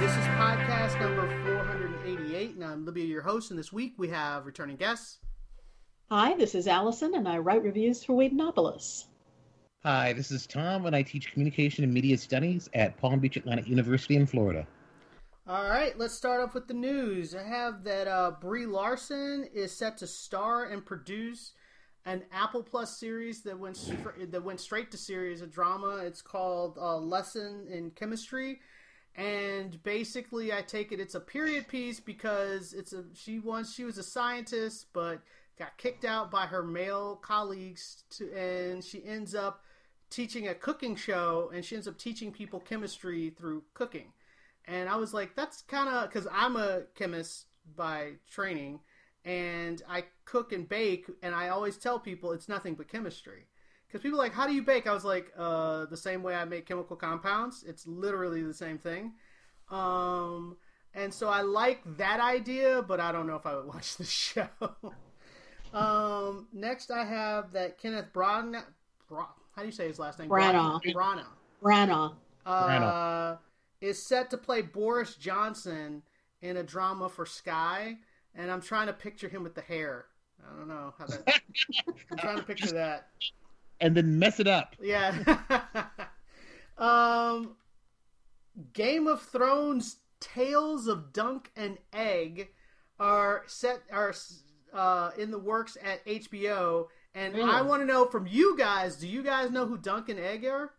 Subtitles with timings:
[0.00, 3.50] This is podcast number 488, and I'm Libby, your host.
[3.50, 5.18] And this week we have returning guests.
[6.10, 9.08] Hi, this is Allison, and I write reviews for Whedonopolis.
[9.84, 13.68] Hi, this is Tom, and I teach communication and media studies at Palm Beach Atlantic
[13.68, 14.66] University in Florida.
[15.46, 17.34] All right, let's start off with the news.
[17.34, 21.52] I have that uh, Brie Larson is set to star and produce
[22.06, 25.96] an Apple Plus series that went str- that went straight to series, a drama.
[25.98, 28.60] It's called uh, Lesson in Chemistry,
[29.20, 33.84] and basically, I take it it's a period piece because it's a she once she
[33.84, 35.20] was a scientist, but
[35.58, 39.62] got kicked out by her male colleagues, to, and she ends up
[40.08, 44.14] teaching a cooking show, and she ends up teaching people chemistry through cooking.
[44.64, 47.44] And I was like, that's kind of because I'm a chemist
[47.76, 48.80] by training,
[49.26, 53.48] and I cook and bake, and I always tell people it's nothing but chemistry.
[53.90, 54.86] Because people are like, how do you bake?
[54.86, 57.64] I was like, uh, the same way I make chemical compounds.
[57.66, 59.14] It's literally the same thing.
[59.68, 60.56] Um,
[60.94, 64.04] and so I like that idea, but I don't know if I would watch the
[64.04, 64.46] show.
[65.74, 68.62] um, next, I have that Kenneth Branagh.
[69.08, 69.26] Bra-
[69.56, 70.28] how do you say his last name?
[70.28, 70.80] Branagh.
[70.94, 71.24] Branagh.
[71.60, 72.14] Branagh.
[72.46, 73.38] Uh, Branagh.
[73.80, 76.02] is set to play Boris Johnson
[76.42, 77.96] in a drama for Sky,
[78.36, 80.06] and I'm trying to picture him with the hair.
[80.48, 81.40] I don't know how that.
[82.12, 83.08] I'm trying to picture that.
[83.80, 84.76] And then mess it up.
[84.80, 85.38] Yeah.
[86.78, 87.56] um,
[88.72, 92.50] Game of Thrones: Tales of Dunk and Egg
[92.98, 94.14] are set are
[94.72, 99.08] uh, in the works at HBO, and I want to know from you guys: Do
[99.08, 100.72] you guys know who Dunk and Egg are?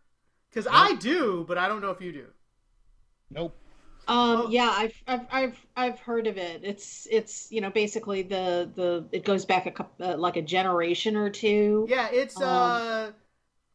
[0.48, 2.26] Because I do, but I don't know if you do.
[3.30, 3.56] Nope.
[4.08, 6.62] Um, yeah, I've, I've, I've, I've heard of it.
[6.64, 10.42] It's, it's, you know, basically the, the, it goes back a couple, uh, like a
[10.42, 11.90] generation or two.
[11.90, 13.12] Yeah, it's Um, uh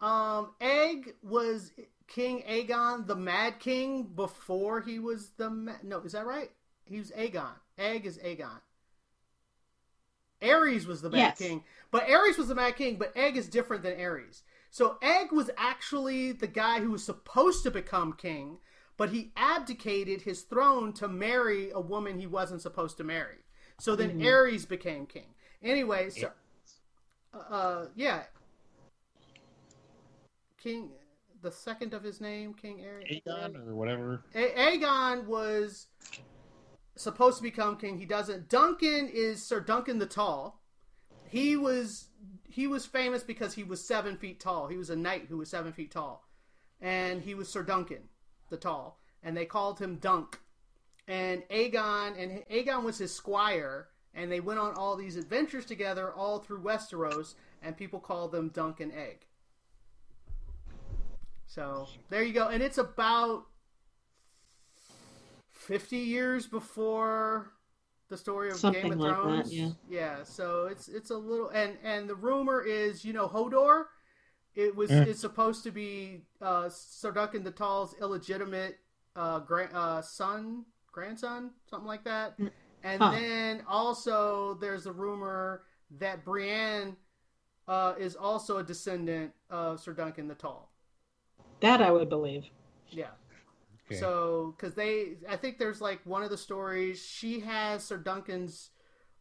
[0.02, 1.72] um Egg was
[2.08, 6.52] King Aegon the Mad King before he was the Ma- No, is that right?
[6.86, 7.56] He was Aegon.
[7.78, 8.62] Egg is Aegon.
[10.42, 11.38] Aerys was the Mad Yes.
[11.38, 14.42] King, but Aerys was the Mad King, but Egg is different than Aerys.
[14.70, 18.60] So Egg was actually the guy who was supposed to become king,
[18.98, 23.38] but he abdicated his throne to marry a woman he wasn't supposed to marry.
[23.80, 25.36] So then Aerys became king.
[25.64, 26.32] Anyway, so
[27.50, 28.24] uh yeah.
[30.62, 30.90] King
[31.44, 33.22] the second of his name, King Aerys.
[33.24, 34.24] Aegon or whatever.
[34.34, 35.88] A- Aegon was
[36.96, 38.00] supposed to become king.
[38.00, 38.50] He doesn't.
[38.50, 40.60] Duncan is Sir Duncan the Tall.
[41.30, 42.08] He was
[42.50, 44.68] he was famous because he was seven feet tall.
[44.68, 46.28] He was a knight who was seven feet tall,
[46.82, 48.10] and he was Sir Duncan
[48.50, 50.40] the Tall, and they called him Dunk.
[51.08, 56.12] And Aegon and Aegon was his squire, and they went on all these adventures together
[56.12, 59.26] all through Westeros, and people called them Dunk and Egg.
[61.46, 63.46] So there you go, and it's about
[65.50, 67.54] 50 years before
[68.10, 69.54] the story of Something Game of like that, Thrones.
[69.54, 69.70] yeah.
[69.90, 73.86] Yeah, so it's it's a little and and the rumor is, you know, Hodor
[74.58, 75.08] it was Mm.
[75.08, 78.80] it's supposed to be uh Sir Duncan the Tall's illegitimate
[79.16, 82.38] uh, grand, uh son, grandson, something like that.
[82.84, 83.12] And Huh.
[83.12, 85.64] then also there's a rumor
[86.00, 86.98] that Brienne
[87.68, 90.72] uh, is also a descendant of Sir Duncan the Tall.
[91.62, 92.46] That I would believe.
[92.90, 93.12] Yeah.
[93.88, 94.00] Okay.
[94.00, 97.04] So, because they, I think there's like one of the stories.
[97.04, 98.70] She has Sir Duncan's,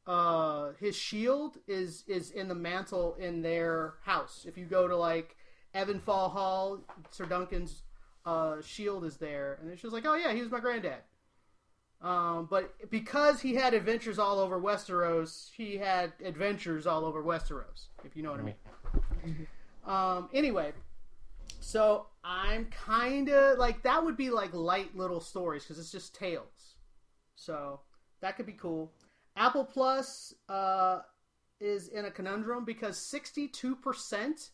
[0.06, 4.44] uh, his shield is is in the mantle in their house.
[4.48, 5.36] If you go to like
[5.74, 6.80] Evenfall Hall,
[7.10, 7.82] Sir Duncan's
[8.24, 11.02] uh, shield is there, and it's just like, oh yeah, he was my granddad.
[12.02, 17.86] Um, but because he had adventures all over Westeros, he had adventures all over Westeros.
[18.04, 19.46] If you know what I mean.
[19.86, 20.72] Um, anyway,
[21.60, 26.14] so I'm kind of like that would be like light little stories because it's just
[26.14, 26.76] tales.
[27.36, 27.80] So
[28.20, 28.92] that could be cool.
[29.36, 31.00] Apple Plus uh,
[31.60, 34.50] is in a conundrum because 62%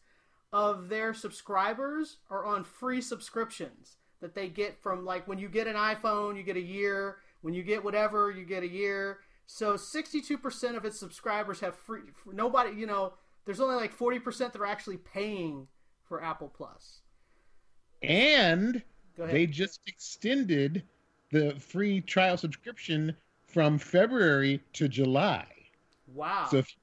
[0.52, 5.66] of their subscribers are on free subscriptions that they get from like when you get
[5.66, 7.18] an iPhone, you get a year.
[7.42, 9.18] When you get whatever, you get a year.
[9.46, 12.02] So 62% of its subscribers have free.
[12.32, 13.14] Nobody, you know,
[13.44, 15.66] there's only like 40% that are actually paying
[16.04, 17.00] for Apple Plus.
[18.02, 18.82] And
[19.16, 20.84] they just extended
[21.32, 23.16] the free trial subscription
[23.52, 25.46] from February to July.
[26.14, 26.48] Wow.
[26.50, 26.74] So if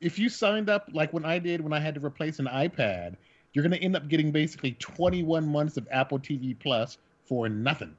[0.00, 3.16] if you signed up like when I did when I had to replace an iPad,
[3.52, 7.94] you're going to end up getting basically 21 months of Apple TV Plus for nothing.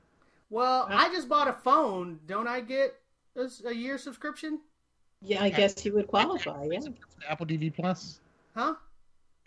[0.50, 2.20] well, I just bought a phone.
[2.28, 2.96] Don't I get
[3.66, 4.60] a year subscription?
[5.22, 6.66] Yeah, I guess he would qualify.
[6.70, 6.80] Yeah.
[7.30, 8.20] Apple TV Plus.
[8.56, 8.76] Huh?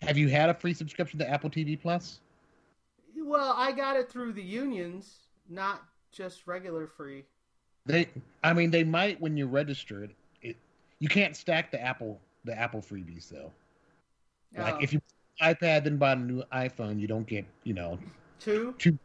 [0.01, 2.19] Have you had a free subscription to Apple TV Plus?
[3.15, 7.25] Well, I got it through the unions, not just regular free.
[7.87, 8.07] They,
[8.43, 10.11] I mean, they might when you register it.
[10.41, 10.55] It
[10.99, 13.51] you can't stack the Apple the Apple freebies though.
[14.57, 15.01] Like Oh, if you
[15.41, 17.97] iPad then buy a new iPhone, you don't get you know
[18.39, 18.75] two.
[18.77, 18.97] two.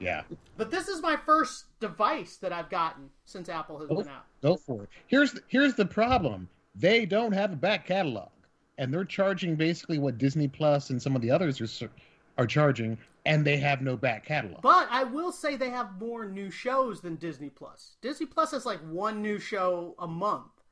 [0.00, 0.22] Yeah,
[0.56, 3.96] But this is my first device that I've gotten since Apple has Oh.
[3.96, 4.26] been out.
[4.42, 4.88] go for it.
[5.08, 6.48] Here's the, here's the problem.
[6.76, 8.30] They don't have a back catalog,
[8.78, 11.90] and they're charging basically what Disney Plus and some of the others are
[12.38, 12.96] are charging,
[13.26, 14.62] and they have no back catalog.
[14.62, 17.96] But I will say they have more new shows than Disney Plus.
[18.00, 20.62] Disney Plus has like one new show a month,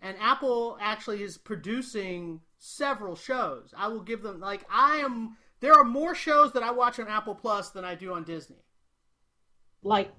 [0.00, 3.72] and Apple actually is producing several shows.
[3.76, 5.36] I will give them like I am.
[5.60, 8.64] There are more shows that I watch on Apple Plus than I do on Disney.
[9.82, 10.10] Like,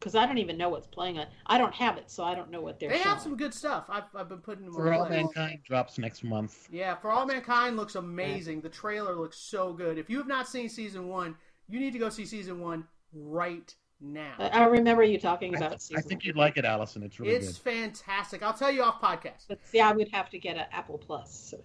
[0.00, 1.26] because I don't even know what's playing on.
[1.46, 3.08] I don't have it, so I don't know what they're They showing.
[3.08, 3.84] have some good stuff.
[3.88, 5.18] I've, I've been putting them For All play.
[5.18, 6.68] Mankind drops next month.
[6.72, 8.62] Yeah, For All Mankind looks amazing.
[8.62, 9.98] The trailer looks so good.
[9.98, 11.36] If you have not seen season one,
[11.68, 14.32] you need to go see season one right now.
[14.38, 15.80] I, I remember you talking I, about.
[15.80, 16.26] th- I think one.
[16.26, 17.02] you'd like it, Allison.
[17.02, 17.72] It's really It's good.
[17.72, 18.42] fantastic.
[18.42, 19.44] I'll tell you off podcast.
[19.48, 21.50] But see, I would have to get an Apple Plus.
[21.50, 21.60] so-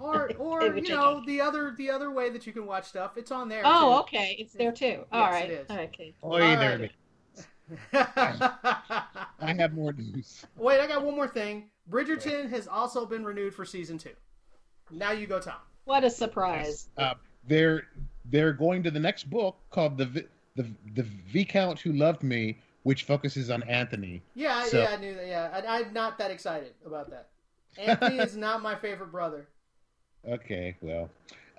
[0.00, 1.26] Or or you know it.
[1.26, 3.16] the other the other way that you can watch stuff.
[3.16, 3.62] It's on there.
[3.64, 4.00] Oh, too.
[4.16, 5.04] okay, it's there too.
[5.10, 5.76] All Yes, right, it is.
[5.88, 6.14] okay.
[6.22, 6.92] Oh, there Alright.
[7.72, 8.40] It is.
[9.40, 10.44] I have more news.
[10.56, 11.70] Wait, I got one more thing.
[11.90, 14.10] Bridgerton has also been renewed for season two.
[14.90, 15.56] Now you go, Tom.
[15.84, 16.88] What a surprise!
[16.96, 17.14] Uh,
[17.46, 17.88] they're
[18.26, 22.58] they're going to the next book called the Vi- the the Viscount Who Loved Me,
[22.84, 24.22] which focuses on Anthony.
[24.34, 25.26] Yeah, So- yeah, I knew that.
[25.26, 27.30] Yeah, I, I'm not that excited about that.
[27.78, 29.48] Anthony is not my favorite brother.
[30.28, 31.10] Okay, well,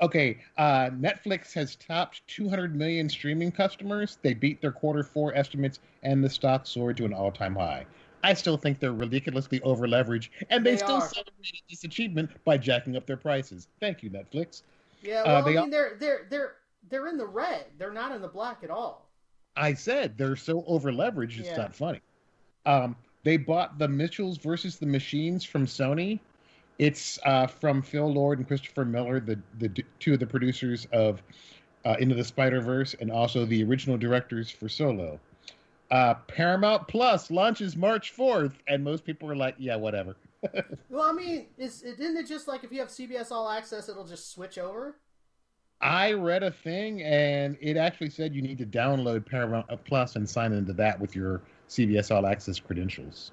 [0.03, 0.37] okay.
[0.57, 4.17] Uh, Netflix has topped 200 million streaming customers.
[4.21, 7.85] They beat their quarter four estimates, and the stock soared to an all-time high.
[8.23, 11.01] I still think they're ridiculously over leveraged, and they, They still are.
[11.01, 13.67] celebrated this achievement by jacking up their prices.
[13.79, 14.61] Thank you, Netflix.
[15.01, 16.53] Yeah, Uh, they I mean, they're they're they're
[16.89, 17.65] they're in the red.
[17.77, 19.09] They're not in the black at all.
[19.57, 21.57] I said they're so over leveraged, it's Yeah.
[21.57, 22.01] not funny.
[22.65, 26.19] Um, they bought the Mitchells versus the Machines from Sony.
[26.79, 31.21] It's uh, from Phil Lord and Christopher Miller, the, the two of the producers of
[31.85, 35.19] uh, Into the Spider Verse, and also the original directors for Solo.
[35.91, 40.15] Uh, Paramount Plus launches March 4th, and most people are like, yeah, whatever.
[40.89, 43.87] Well, I mean, is it isn't it just like if you have CBS All Access,
[43.87, 44.97] it'll just switch over?
[45.79, 50.29] I read a thing, and it actually said you need to download Paramount Plus and
[50.29, 53.31] sign into that with your CBS All Access credentials.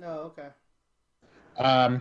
[0.00, 0.48] No, okay.
[1.58, 2.00] Um,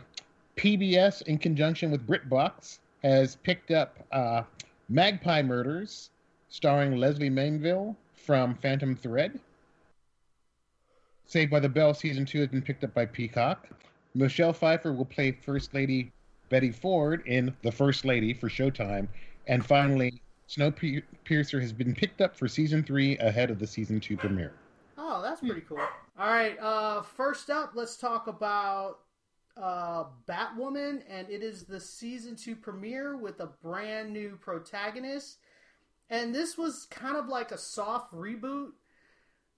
[0.57, 4.43] PBS, in conjunction with BritBox, has picked up uh,
[4.89, 6.09] Magpie Murders,
[6.49, 9.39] starring Lesley Manville from Phantom Thread.
[11.25, 13.67] Saved by the Bell season two has been picked up by Peacock.
[14.13, 16.11] Michelle Pfeiffer will play First Lady
[16.49, 19.07] Betty Ford in The First Lady for Showtime.
[19.47, 24.15] And finally, Snowpiercer has been picked up for season three ahead of the season two
[24.15, 24.53] premiere.
[24.97, 25.79] Oh, that's pretty cool.
[26.17, 26.57] All right.
[26.59, 28.99] Uh, first up, let's talk about
[29.61, 35.37] uh, Batwoman, and it is the season two premiere with a brand new protagonist.
[36.09, 38.71] And this was kind of like a soft reboot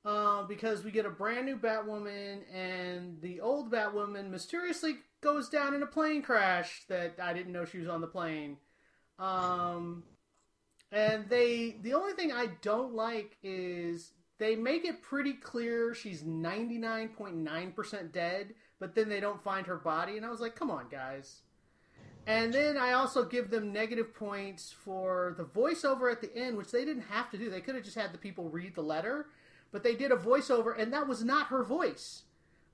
[0.06, 5.74] uh, because we get a brand new Batwoman, and the old Batwoman mysteriously goes down
[5.74, 8.58] in a plane crash that I didn't know she was on the plane.
[9.20, 10.04] Um,
[10.92, 16.24] and they, the only thing I don't like is they make it pretty clear she's
[16.24, 20.18] 99.9% dead, but then they don't find her body.
[20.18, 21.42] And I was like, come on, guys.
[22.26, 26.72] And then I also give them negative points for the voiceover at the end, which
[26.72, 27.50] they didn't have to do.
[27.50, 29.28] They could have just had the people read the letter,
[29.72, 32.24] but they did a voiceover, and that was not her voice.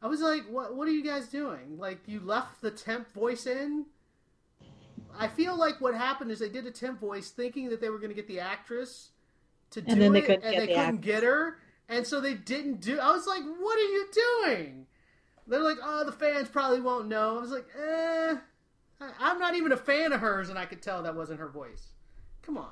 [0.02, 1.78] I was like, what, what are you guys doing?
[1.78, 3.86] Like, you left the temp voice in?
[5.18, 8.00] I feel like what happened is they did a temp voice thinking that they were
[8.00, 9.12] going to get the actress
[9.72, 11.58] to do And they it, and get they the couldn't get her,
[11.90, 13.00] and so they didn't do.
[13.00, 14.88] I was like, "What are you doing?"
[15.48, 18.38] They're like, "Oh, the fans probably won't know." I was like, "Eh,
[19.02, 21.50] I- I'm not even a fan of hers, and I could tell that wasn't her
[21.50, 21.90] voice."
[22.42, 22.72] Come on.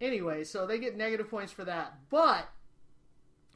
[0.00, 2.48] Anyway, so they get negative points for that, but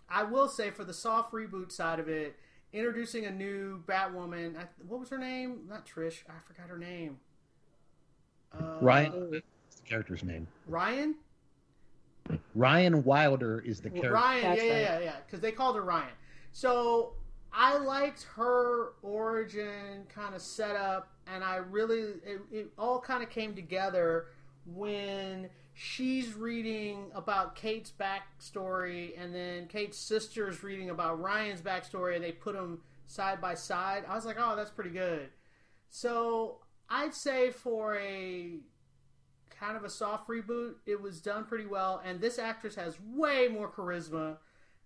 [0.08, 2.36] I will say for the soft reboot side of it,
[2.72, 4.56] introducing a new Batwoman.
[4.58, 5.60] I, what was her name?
[5.68, 6.24] Not Trish.
[6.28, 7.20] I forgot her name.
[8.52, 10.48] Uh, Ryan, what's the character's name?
[10.66, 11.14] Ryan.
[12.54, 14.12] Ryan Wilder is the character.
[14.12, 16.12] Ryan, yeah, yeah, yeah, yeah, because they called her Ryan.
[16.52, 17.14] So
[17.54, 23.30] I liked her origin kind of setup, and I really it, it all kind of
[23.30, 24.26] came together
[24.64, 32.24] when she's reading about Kate's backstory, and then Kate's sister's reading about Ryan's backstory, and
[32.24, 34.04] they put them side by side.
[34.08, 35.28] I was like, oh, that's pretty good.
[35.90, 38.60] So I'd say for a
[39.50, 43.48] kind of a soft reboot, it was done pretty well, and this actress has way
[43.48, 44.38] more charisma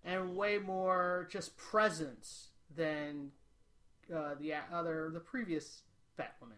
[0.03, 3.31] and way more just presence than
[4.15, 5.81] uh, the other the previous
[6.17, 6.55] Batwoman.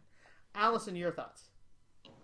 [0.55, 1.45] Allison, your thoughts?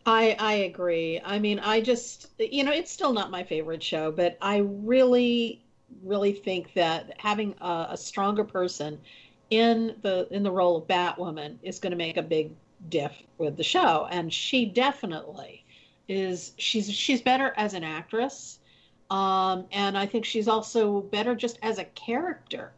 [0.05, 1.19] I I agree.
[1.23, 5.61] I mean, I just you know, it's still not my favorite show, but I really
[6.03, 8.99] really think that having a, a stronger person
[9.49, 12.51] in the in the role of Batwoman is going to make a big
[12.89, 15.63] diff with the show, and she definitely
[16.07, 16.53] is.
[16.57, 18.59] She's she's better as an actress,
[19.09, 22.73] um, and I think she's also better just as a character.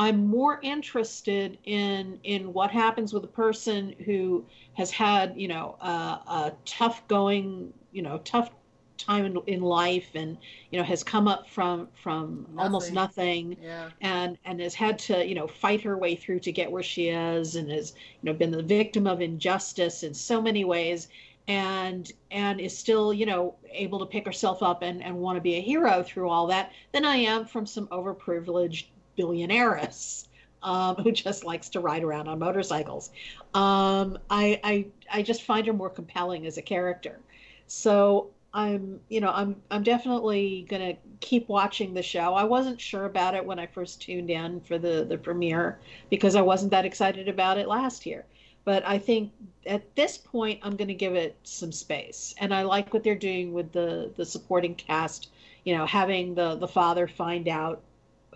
[0.00, 5.76] I'm more interested in in what happens with a person who has had you know
[5.78, 8.50] uh, a tough going you know tough
[8.96, 10.38] time in, in life and
[10.70, 13.50] you know has come up from from almost Nothing.
[13.50, 16.72] nothing Yeah, and and has had to you know fight her way through to get
[16.72, 17.92] where she is and has
[18.22, 21.08] you know been the victim of injustice in so many ways
[21.46, 25.42] and and is still you know able to pick herself up and and want to
[25.42, 28.84] be a hero through all that than I am from some overprivileged
[29.20, 30.28] billionaires
[30.62, 33.10] um, who just likes to ride around on motorcycles.
[33.54, 37.20] Um, I, I I just find her more compelling as a character.
[37.66, 42.34] So I'm you know I'm I'm definitely gonna keep watching the show.
[42.34, 46.34] I wasn't sure about it when I first tuned in for the the premiere because
[46.34, 48.24] I wasn't that excited about it last year.
[48.64, 49.32] But I think
[49.66, 53.14] at this point I'm going to give it some space, and I like what they're
[53.14, 55.28] doing with the the supporting cast.
[55.64, 57.82] You know, having the the father find out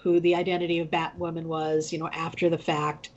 [0.05, 3.11] who the identity of Batwoman was, you know, after the fact,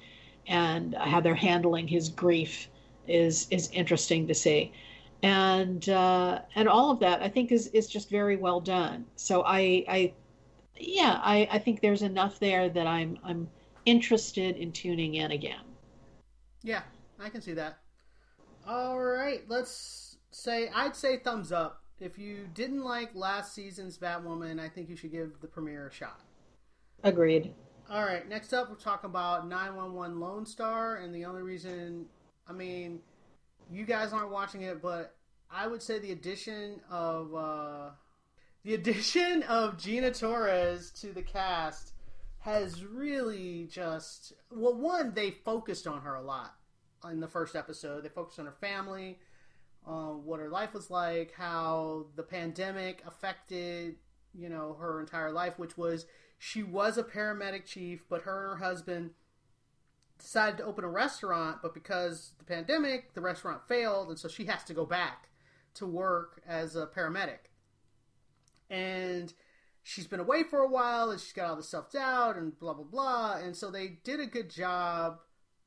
[0.48, 2.70] and how they're handling his grief
[3.08, 4.74] is is interesting to see,
[5.24, 9.06] and uh, and all of that I think is is just very well done.
[9.18, 10.14] So I I
[10.80, 13.52] yeah I I think there's enough there that I'm I'm
[13.86, 15.66] interested in tuning in again.
[16.64, 16.84] yeah,
[17.20, 17.80] I can see that.
[18.68, 21.84] All right, let's say I'd say thumbs up.
[22.00, 25.92] If you didn't like last season's Batwoman, I think you should give the premiere a
[25.92, 26.27] shot.
[27.04, 27.54] Agreed.
[27.90, 32.06] All right, next up, we're talking about 911 Lone Star, and the only reason,
[32.48, 33.00] I mean,
[33.72, 35.16] you guys aren't watching it, but
[35.50, 37.90] I would say the addition of uh,
[38.64, 41.94] the addition of Gina Torres to the cast
[42.40, 46.56] has really just well, one they focused on her a lot
[47.10, 48.04] in the first episode.
[48.04, 49.20] They focused on her family,
[49.86, 53.96] uh, what her life was like, how the pandemic affected
[54.38, 56.06] you know her entire life, which was
[56.38, 59.12] she was a paramedic chief, but her and her husband
[60.18, 64.46] decided to open a restaurant, but because the pandemic, the restaurant failed, and so she
[64.46, 65.30] has to go back
[65.76, 67.50] to work as a paramedic.
[68.70, 69.34] And
[69.84, 72.74] she's been away for a while, and she's got all this self doubt and blah
[72.74, 73.38] blah blah.
[73.38, 75.20] And so they did a good job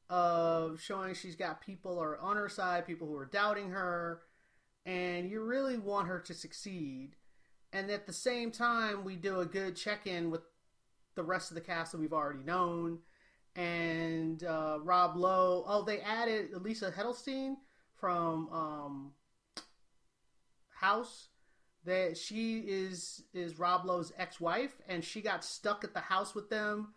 [0.08, 4.22] of showing she's got people are on her side, people who are doubting her,
[4.84, 7.16] and you really want her to succeed.
[7.72, 10.42] And at the same time, we do a good check in with
[11.20, 12.98] the rest of the cast that we've already known.
[13.54, 15.64] And uh, Rob Lowe.
[15.66, 17.56] Oh, they added Lisa Edelstein
[17.94, 19.12] from um,
[20.80, 21.28] House.
[21.84, 26.50] That she is is Rob Lowe's ex-wife, and she got stuck at the house with
[26.50, 26.88] them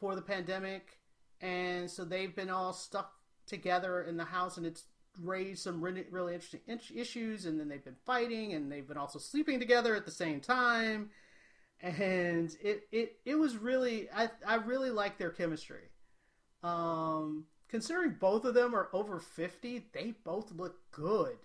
[0.00, 0.98] for the pandemic,
[1.40, 3.12] and so they've been all stuck
[3.46, 4.84] together in the house, and it's
[5.22, 6.60] raised some really, really interesting
[6.92, 7.46] issues.
[7.46, 11.10] And then they've been fighting, and they've been also sleeping together at the same time
[11.80, 15.90] and it it it was really I I really like their chemistry.
[16.62, 21.36] Um, considering both of them are over fifty, they both look good.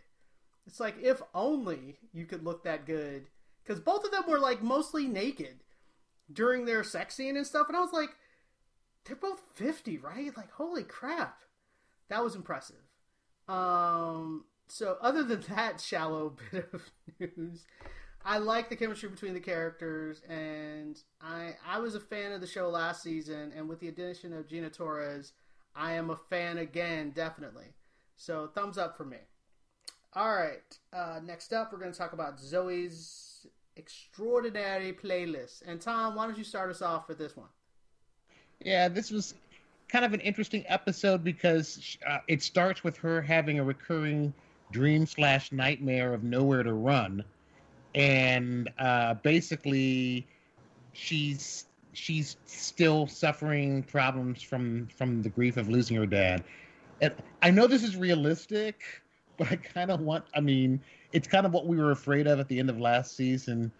[0.65, 3.27] It's like if only you could look that good,
[3.63, 5.63] because both of them were like mostly naked
[6.31, 8.11] during their sex scene and stuff, and I was like,
[9.05, 10.35] they're both fifty, right?
[10.37, 11.41] Like holy crap,
[12.09, 12.77] that was impressive.
[13.47, 17.65] Um, so other than that shallow bit of news.
[18.23, 22.47] I like the chemistry between the characters, and I I was a fan of the
[22.47, 25.33] show last season, and with the addition of Gina Torres,
[25.75, 27.73] I am a fan again, definitely.
[28.15, 29.17] So thumbs up for me.
[30.13, 33.47] All right, uh, next up, we're going to talk about Zoey's
[33.77, 35.63] extraordinary playlist.
[35.65, 37.47] And Tom, why don't you start us off with this one?
[38.59, 39.33] Yeah, this was
[39.87, 44.33] kind of an interesting episode because uh, it starts with her having a recurring
[44.71, 47.23] dream slash nightmare of nowhere to run,
[47.95, 50.27] and uh, basically,
[50.93, 56.43] she's she's still suffering problems from from the grief of losing her dad.
[57.01, 58.81] And I know this is realistic,
[59.37, 60.25] but I kind of want.
[60.35, 60.79] I mean,
[61.11, 63.71] it's kind of what we were afraid of at the end of last season,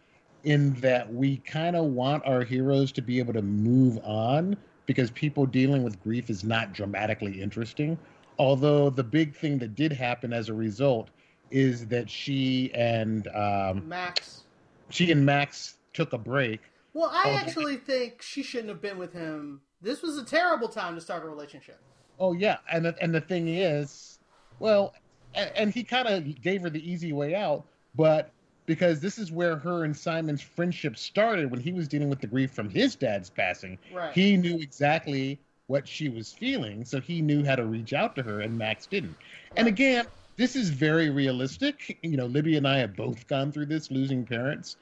[0.43, 5.11] in that we kind of want our heroes to be able to move on because
[5.11, 7.97] people dealing with grief is not dramatically interesting.
[8.39, 11.09] Although the big thing that did happen as a result
[11.51, 14.43] is that she and um, Max.
[14.89, 16.61] she and Max took a break.
[16.93, 19.61] Well, I Oh, actually think she shouldn't have been with him.
[19.81, 21.79] This was a terrible time to start a relationship.
[22.19, 24.19] Oh yeah, and the, and the thing is,
[24.59, 24.93] well,
[25.33, 27.65] and, and he kind of gave her the easy way out,
[27.95, 28.31] but
[28.67, 32.27] because this is where her and Simon's friendship started when he was dealing with the
[32.27, 33.77] grief from his dad's passing.
[33.93, 34.13] Right.
[34.13, 38.23] He knew exactly what she was feeling, so he knew how to reach out to
[38.23, 39.15] her, and Max didn't.
[39.57, 40.05] And again,
[40.37, 41.97] this is very realistic.
[42.01, 44.77] You know, Libby and I have both gone through this, losing parents,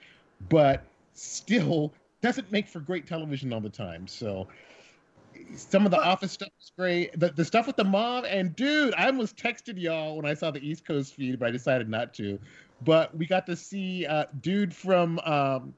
[0.49, 4.07] but still doesn't make for great television all the time.
[4.07, 4.47] So
[5.55, 7.17] some of the office stuff is great.
[7.19, 10.51] The, the stuff with the mom and dude, I almost texted y'all when I saw
[10.51, 12.39] the East Coast feed, but I decided not to.
[12.83, 15.73] But we got to see uh, dude from um,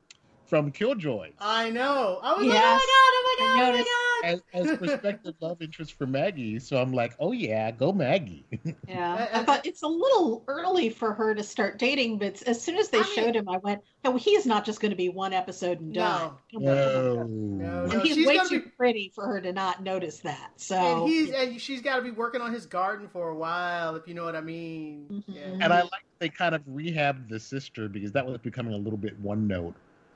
[0.52, 2.20] from Killjoy I know.
[2.22, 2.54] I was Yes.
[2.54, 3.90] like, oh my god, oh I my god, noticed.
[3.90, 4.42] oh my god.
[4.54, 6.60] as, as prospective love interest for Maggie.
[6.60, 8.46] So I'm like, oh yeah, go Maggie.
[8.88, 12.18] Yeah, I- I- but it's a little early for her to start dating.
[12.20, 14.82] But as soon as they I mean- showed him, I went, "Oh, he's not just
[14.82, 16.60] going to be one episode and done." No.
[16.60, 17.86] Come on, come on, no.
[17.86, 20.52] No, And he's she's way too be- pretty for her to not notice that.
[20.58, 23.96] So And he's and she's got to be working on his garden for a while,
[23.96, 25.06] if you know what I mean.
[25.10, 25.24] Mhm.
[25.28, 25.42] Yeah.
[25.62, 28.98] And I like they kind of rehabbed the sister because that was becoming a little
[29.00, 29.74] bit one note.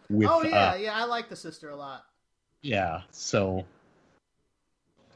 [0.09, 2.05] With oh yeah, uh, yeah, I like the sister a lot.
[2.61, 3.01] yeah.
[3.11, 3.65] So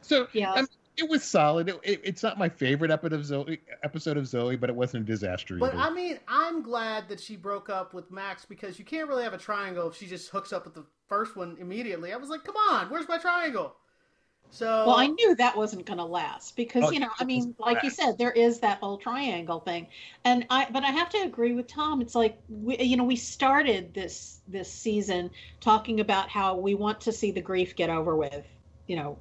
[0.01, 0.53] so Yeah.
[0.53, 0.67] I mean,
[0.98, 1.69] it was solid.
[1.69, 5.03] It, it, it's not my favorite episode of Zoey, episode of Zoey, but it wasn't
[5.03, 5.84] a disaster But either.
[5.84, 9.34] I mean, I'm glad that she broke up with Max because you can't really have
[9.34, 12.12] a triangle if she just hooks up with the first one immediately.
[12.12, 13.75] I was like, come on, where's my triangle?
[14.51, 17.56] So Well, I knew that wasn't going to last because Oh, you know, I mean,
[17.60, 19.88] like you said, there is that whole triangle thing,
[20.26, 20.67] and I.
[20.71, 22.02] But I have to agree with Tom.
[22.02, 27.02] It's like we, you know, we started this this season talking about how we want
[27.02, 28.45] to see the grief get over with,
[28.88, 29.17] you know,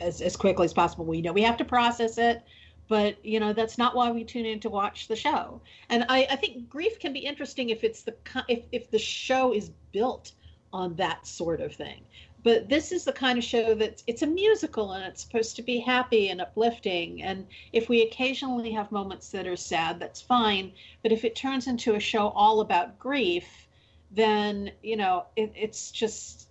[0.00, 1.04] as as quickly as possible.
[1.04, 2.42] We know we have to process it,
[2.88, 5.60] but you know that's not why we tune in to watch the show.
[5.90, 8.16] And I, I think grief can be interesting if it's the
[8.48, 10.32] if if the show is built
[10.72, 12.00] on that sort of thing
[12.42, 15.62] but this is the kind of show that it's a musical and it's supposed to
[15.62, 20.72] be happy and uplifting and if we occasionally have moments that are sad that's fine
[21.02, 23.68] but if it turns into a show all about grief
[24.10, 26.48] then you know it, it's just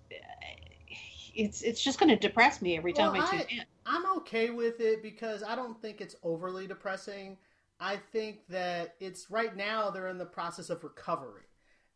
[1.36, 3.64] it's it's just going to depress me every time Well, I tune in.
[3.86, 7.38] I'm okay with it because I don't think it's overly depressing.
[7.80, 11.44] I think that it's right now they're in the process of recovery,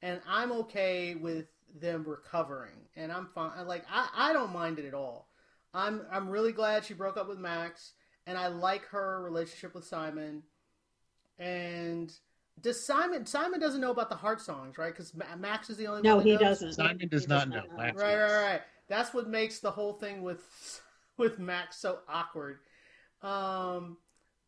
[0.01, 3.67] and I'm okay with them recovering, and I'm fine.
[3.67, 5.29] Like I, I don't mind it at all.
[5.73, 7.93] I'm I'm really glad she broke up with Max,
[8.27, 10.43] and I like her relationship with Simon.
[11.39, 12.13] And
[12.61, 14.93] does Simon Simon doesn't know about the heart songs, right?
[14.93, 16.37] Because Max is the only No, one that he knows?
[16.37, 16.73] doesn't.
[16.73, 17.63] Simon does He not know.
[17.75, 18.21] Max Right, does.
[18.21, 18.61] right, right.
[18.87, 20.41] That's what makes the whole thing with
[21.17, 22.59] with Max so awkward.
[23.21, 23.97] Um,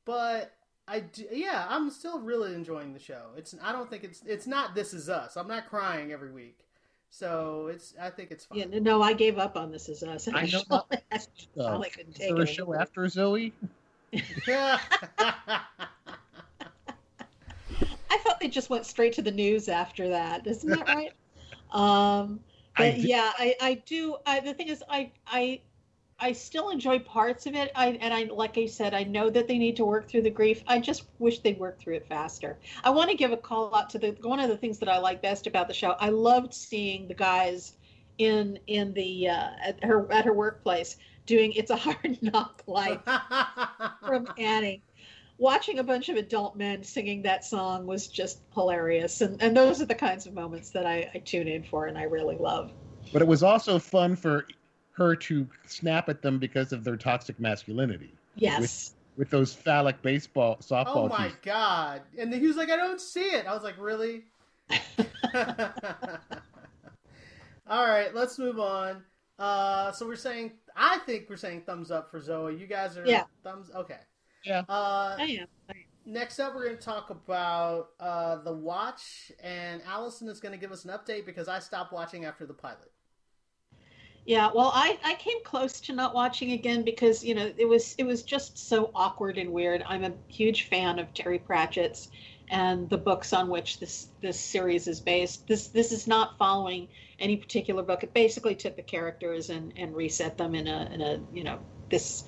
[0.06, 0.54] but
[0.88, 3.32] I do, yeah, I'm still really enjoying the show.
[3.38, 5.38] It's I don't think it's it's not This Is Us.
[5.38, 6.65] I'm not crying every week,
[7.18, 8.72] so it's I think it's fine.
[8.72, 10.28] Yeah, no, I gave up on This Is Us.
[10.28, 13.54] I know That's Uh, all I couldn't is there a show after Zoey?
[14.46, 14.80] Yeah.
[15.20, 15.62] I
[18.20, 20.46] thought they just went straight to the news after that.
[20.46, 21.14] Isn't that right?
[21.72, 22.42] um,
[22.78, 24.18] but did- yeah, I, I do.
[24.26, 25.62] I, the thing is, I, I,
[26.20, 27.72] I still enjoy parts of it.
[27.76, 30.30] I and I, like I said, I know that they need to work through the
[30.30, 30.64] grief.
[30.66, 32.58] I just wish they'd work through it faster.
[32.84, 34.98] I want to give a call out to the one of the things that I
[34.98, 35.92] like best about the show.
[36.00, 37.74] I loved seeing the guys
[38.18, 43.02] in in the uh, at her at her workplace doing "It's a Hard Knock Life"
[44.06, 44.82] from Annie.
[45.38, 49.82] Watching a bunch of adult men singing that song was just hilarious, and and those
[49.82, 52.72] are the kinds of moments that I, I tune in for and I really love.
[53.12, 54.48] But it was also fun for
[54.96, 58.94] her to snap at them because of their toxic masculinity Yes.
[59.18, 61.40] with those phallic baseball softball oh my teams.
[61.44, 62.02] god!
[62.18, 64.24] And he was like, "I don't see it." I was like, "Really?"
[67.68, 69.04] All right, let's move on.
[69.40, 72.60] Uh, so we're saying, I think we're saying thumbs up for Zoey.
[72.60, 73.24] You guys are Yeah.
[73.44, 73.72] thumbs.
[73.76, 74.00] Okay.
[74.44, 74.60] Yeah.
[74.70, 75.48] Uh, I am.
[76.06, 80.60] next up, we're going to talk about uh, the watch, and Allison is going to
[80.60, 82.92] give us an update because I stopped watching after the pilot.
[84.26, 87.94] Yeah, well, I, I came close to not watching again because you know it was
[88.00, 89.84] it was just so awkward and weird.
[89.88, 92.10] I'm a huge fan of Terry Pratchett's,
[92.50, 95.48] and the books on which this this series is based.
[95.48, 96.88] This this is not following
[97.20, 98.04] any particular book.
[98.04, 101.60] It basically took the characters and and reset them in a in a you know
[101.92, 102.24] this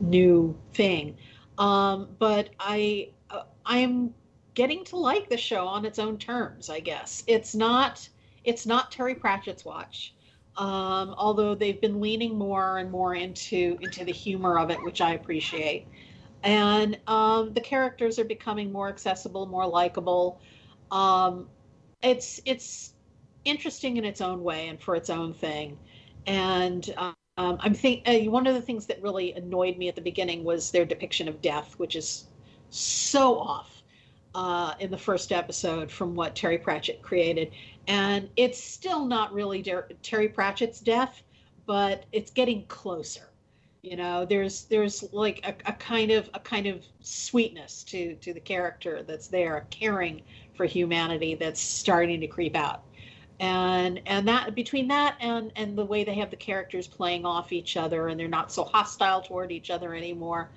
[0.00, 1.18] new thing.
[1.58, 4.14] Um, but I uh, I'm
[4.54, 6.70] getting to like the show on its own terms.
[6.70, 8.08] I guess it's not
[8.44, 10.14] it's not Terry Pratchett's watch.
[10.56, 15.00] Um, although they've been leaning more and more into into the humor of it, which
[15.00, 15.86] I appreciate
[16.42, 20.40] and um, the characters are becoming more accessible, more likable.
[20.90, 21.48] Um,
[22.02, 22.94] it's it's
[23.44, 25.78] interesting in its own way and for its own thing.
[26.26, 30.00] And um, I'm think uh, one of the things that really annoyed me at the
[30.00, 32.26] beginning was their depiction of death, which is
[32.70, 33.82] so off
[34.34, 37.52] uh, in the first episode from what Terry Pratchett created.
[37.88, 39.62] And it's still not really
[40.02, 41.22] Terry Pratchett's death,
[41.66, 43.28] but it's getting closer.
[43.82, 48.32] You know there's there's like a, a, kind of a kind of sweetness to to
[48.32, 50.22] the character that's there a caring
[50.54, 52.84] for humanity that's starting to creep out.
[53.40, 57.52] And and that between that and and the way they have the characters playing off
[57.52, 60.48] each other and they're not so hostile toward each other anymore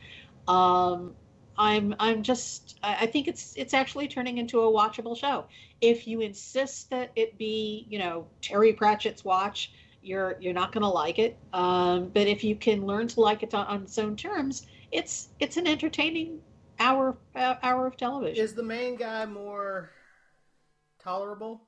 [0.48, 1.16] um
[1.58, 5.46] i'm i'm just i think it's it's actually turning into a watchable show
[5.82, 9.72] if you insist that it be you know terry pratchett's watch
[10.06, 11.38] you're you're not going to like it.
[11.52, 15.30] Um, but if you can learn to like it on, on, its own terms, it's
[15.40, 16.40] it's an entertaining
[16.80, 18.44] hour uh, hour of television.
[18.44, 19.90] Is the main guy more
[21.00, 21.68] tolerable?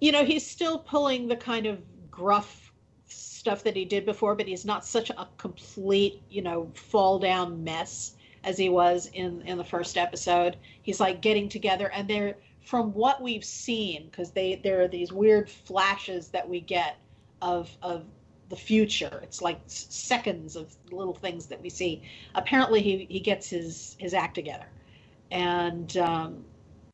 [0.00, 2.72] You know, he's still pulling the kind of gruff
[3.06, 7.62] stuff that he did before, but he's not such a complete, you know, fall down
[7.62, 8.13] mess
[8.44, 10.56] as he was in in the first episode.
[10.82, 15.12] He's like getting together, and they're from what we've seen, because they there are these
[15.12, 16.96] weird flashes that we get
[17.42, 18.04] of of
[18.50, 19.20] the future.
[19.22, 22.02] It's like seconds of little things that we see.
[22.34, 24.66] Apparently, he he gets his his act together,
[25.30, 26.44] and um,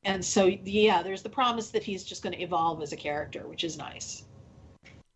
[0.04, 3.46] and so yeah, there's the promise that he's just going to evolve as a character,
[3.46, 4.24] which is nice.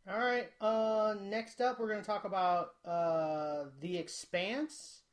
[0.07, 0.51] All right.
[0.61, 5.04] Uh, next up, we're going to talk about uh, the Expanse,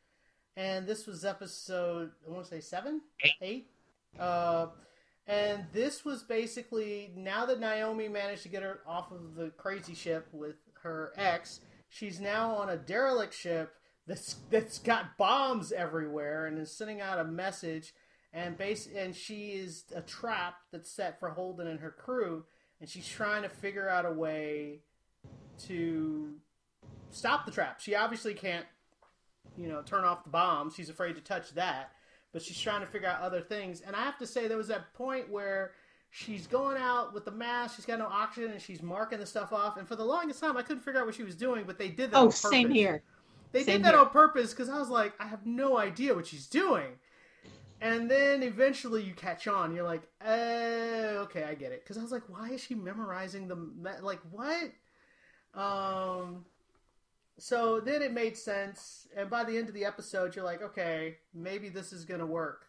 [0.56, 3.34] and this was episode I want to say seven, eight.
[3.42, 3.68] eight.
[4.20, 4.68] Uh,
[5.28, 9.94] and this was basically now that Naomi managed to get her off of the crazy
[9.94, 13.74] ship with her ex, she's now on a derelict ship
[14.08, 17.94] that's that's got bombs everywhere and is sending out a message
[18.34, 22.44] and base and she is a trap that's set for Holden and her crew
[22.80, 24.80] and she's trying to figure out a way
[25.68, 26.34] to
[27.12, 27.80] stop the trap.
[27.80, 28.66] She obviously can't
[29.58, 30.75] you know turn off the bombs.
[30.75, 31.91] She's afraid to touch that
[32.32, 33.82] but she's trying to figure out other things.
[33.82, 35.71] And I have to say, there was that point where
[36.10, 39.51] she's going out with the mask, she's got no oxygen, and she's marking the stuff
[39.51, 39.77] off.
[39.77, 41.89] And for the longest time, I couldn't figure out what she was doing, but they
[41.89, 42.17] did that.
[42.17, 43.04] Oh, same here.
[43.51, 43.99] They same did that here.
[43.99, 46.91] on purpose because I was like, I have no idea what she's doing.
[47.82, 49.75] And then eventually you catch on.
[49.75, 51.84] You're like, eh, okay, I get it.
[51.84, 53.58] Because I was like, why is she memorizing the
[54.01, 54.71] like what?
[55.54, 56.45] Um,
[57.38, 61.17] so then it made sense, and by the end of the episode, you're like, okay,
[61.34, 62.65] maybe this is gonna work.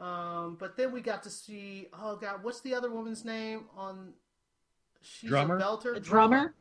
[0.00, 4.12] Um, but then we got to see, oh god, what's the other woman's name on?
[5.00, 5.56] She's Drummer?
[5.56, 5.96] a belter.
[5.96, 6.54] A drummer.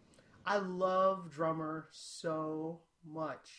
[0.46, 3.50] I love drummer so much.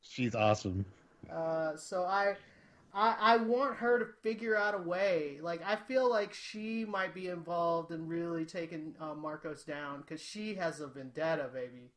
[0.00, 0.84] She's awesome.
[1.32, 2.34] Uh, so I,
[2.92, 5.38] I, I want her to figure out a way.
[5.40, 10.20] Like I feel like she might be involved in really taking uh, Marcos down because
[10.20, 11.92] she has a vendetta, baby.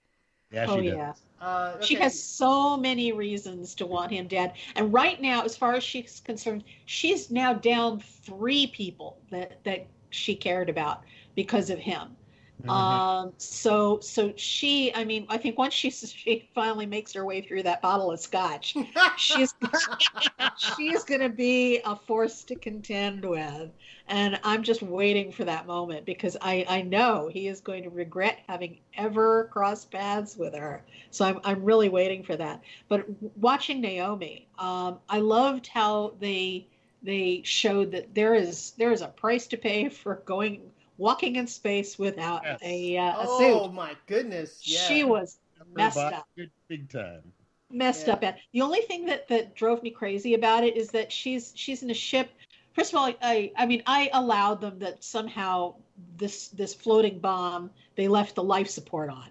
[0.51, 0.83] Yeah, she oh does.
[0.85, 1.13] yeah.
[1.41, 4.53] Uh, She has so many reasons to want him dead.
[4.75, 9.87] And right now, as far as she's concerned, she's now down three people that that
[10.09, 11.03] she cared about
[11.35, 12.15] because of him.
[12.63, 12.69] Mhm.
[12.71, 17.41] Um, so so she, I mean, I think once she she finally makes her way
[17.41, 18.75] through that bottle of scotch,
[19.17, 19.53] she's
[20.55, 23.71] she's going to be a force to contend with,
[24.07, 27.89] and I'm just waiting for that moment because I I know he is going to
[27.89, 30.85] regret having ever crossed paths with her.
[31.11, 32.61] So I'm I'm really waiting for that.
[32.89, 33.05] But
[33.37, 36.67] watching Naomi, um, I loved how they
[37.01, 41.47] they showed that there is there is a price to pay for going walking in
[41.47, 42.59] space without Yes.
[42.63, 44.61] a, uh, a oh my goodness!
[44.67, 44.79] Yeah.
[44.79, 45.39] She was
[45.75, 46.27] messed up
[46.67, 47.33] big time.
[47.71, 48.13] messed Yeah.
[48.13, 48.39] up at.
[48.51, 51.89] The only thing that that drove me crazy about it is that she's she's in
[51.89, 52.29] a ship.
[52.73, 55.75] First of all, I I mean I allowed them that somehow
[56.17, 59.29] this this floating bomb they left the life support on.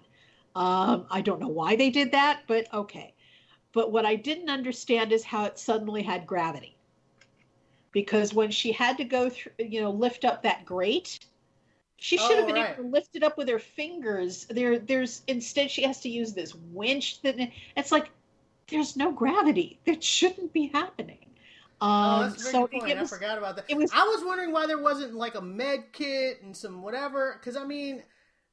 [0.55, 3.13] Um, I don't know why they did that, but okay.
[3.71, 6.75] But what I didn't understand is how it suddenly had gravity.
[7.91, 11.19] Because when she had to go through, you know, lift up that grate,
[11.99, 12.73] she should have Oh, been right.
[12.73, 14.45] able to lift it up with her fingers.
[14.49, 17.21] There, there's instead she has to use this winch.
[17.21, 17.35] That
[17.75, 18.09] it's like
[18.69, 19.79] there's no gravity.
[19.85, 21.25] That shouldn't be happening.
[21.81, 22.89] Oh, Um, that's a very so point.
[22.91, 23.65] it I was, forgot about that.
[23.69, 27.37] it was- I was wondering why there wasn't like a med kit and some whatever.
[27.39, 28.03] Because I mean,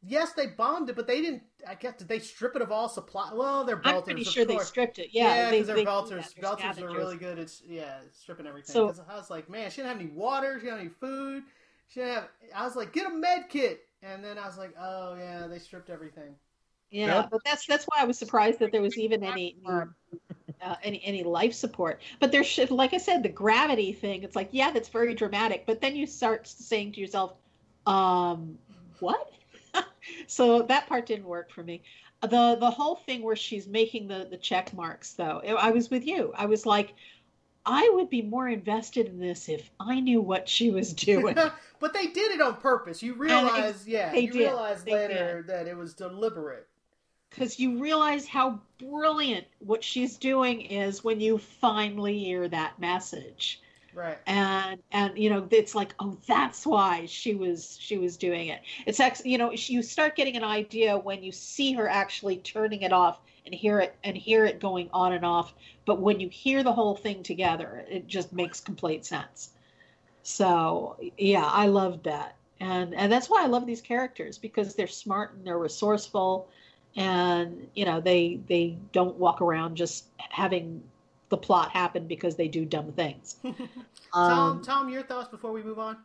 [0.02, 1.42] yes, they bombed it, but they didn't.
[1.66, 3.32] I guess did they strip it of all supply?
[3.34, 3.94] Well, they're belters.
[3.96, 5.08] I'm pretty sure they stripped it.
[5.12, 6.34] Yeah, because they they're belters.
[6.38, 8.72] Belters are really good at yeah stripping everything.
[8.72, 10.54] So- I was like, man, she didn't have any water.
[10.60, 11.42] She didn't have any food.
[11.88, 12.28] She didn't have.
[12.54, 13.80] I was like, get a med kit.
[14.02, 16.34] And then I was like, oh yeah, they stripped everything.
[16.90, 17.30] Yeah, Yep.
[17.30, 19.56] but that's that's why I was surprised that there was even any
[20.60, 22.00] uh, any any life support.
[22.20, 24.22] But there's sh- like I said, the gravity thing.
[24.22, 25.66] It's like yeah, that's very dramatic.
[25.66, 27.34] But then you start saying to yourself,
[27.86, 28.58] um,
[29.00, 29.32] what?
[30.26, 31.82] so that part didn't work for me.
[32.22, 36.06] The the whole thing where she's making the the check marks though, I was with
[36.06, 36.32] you.
[36.36, 36.94] I was like.
[37.66, 41.34] I would be more invested in this if I knew what she was doing.
[41.34, 43.02] but they did it on purpose.
[43.02, 44.38] You realize, yeah, they you did.
[44.38, 46.66] realize They later that it was deliberate.
[47.28, 53.60] because you realize how brilliant what she's doing is when you finally hear that message
[53.96, 54.18] Right.
[54.26, 58.60] and and you know it's like oh that's why she was she was doing it.
[58.84, 62.82] It's actually you know you start getting an idea when you see her actually turning
[62.82, 65.54] it off and hear it and hear it going on and off.
[65.86, 69.52] But when you hear the whole thing together it just makes complete sense.
[70.22, 72.36] So yeah i loved that.
[72.60, 76.48] And and that's why i love these characters because they're smart and they're resourceful.
[76.96, 80.82] And you know they they don't walk around just having
[81.28, 83.36] the plot happen because they do dumb things
[84.12, 85.96] Tom, um, Tom, your thoughts before we move on?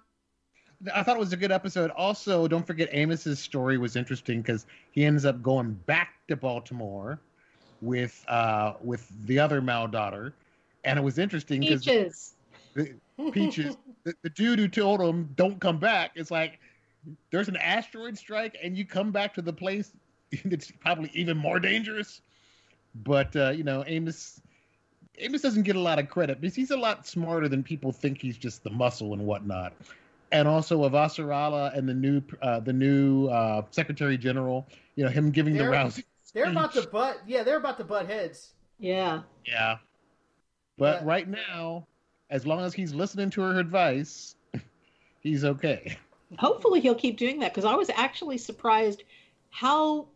[0.95, 1.91] I thought it was a good episode.
[1.91, 7.19] Also, don't forget Amos's story was interesting because he ends up going back to Baltimore
[7.81, 10.34] with uh with the other Mao daughter,
[10.84, 12.34] and it was interesting because peaches
[13.31, 16.60] Peaches, the, the dude who told him don't come back, it's like
[17.31, 19.91] there's an asteroid strike and you come back to the place
[20.45, 22.21] that's probably even more dangerous.
[23.03, 24.41] But uh, you know, Amos
[25.21, 28.21] Amos doesn't get a lot of credit because he's a lot smarter than people think.
[28.21, 29.73] He's just the muscle and whatnot.
[30.31, 35.31] And also Avasarala and the new uh, the new uh, Secretary General, you know, him
[35.31, 36.03] giving They're- the rousing.
[36.34, 37.19] They're about to butt.
[37.27, 38.53] Yeah, they're about to butt heads.
[38.79, 39.77] yeah Yeah.
[40.77, 41.07] But Yeah.
[41.07, 41.86] right now,
[42.29, 44.36] as long as he's listening to her advice,
[45.19, 45.97] he's okay.
[46.39, 49.03] hopefully he'll keep doing that because i was actually surprised
[49.49, 50.07] how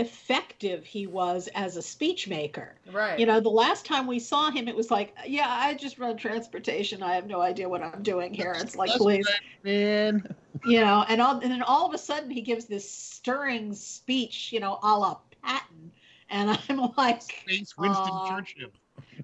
[0.00, 2.70] effective he was as a speechmaker.
[2.90, 3.18] Right.
[3.18, 6.16] you know the last time we saw him it was like yeah i just run
[6.16, 9.28] transportation i have no idea what i'm doing here it's like please
[9.62, 10.34] Man,
[10.64, 14.52] you know and all and then all of a sudden he gives this stirring speech
[14.52, 15.92] you know a la patton
[16.30, 18.36] and i'm like Space Winston Aw.
[18.36, 18.70] Churchill.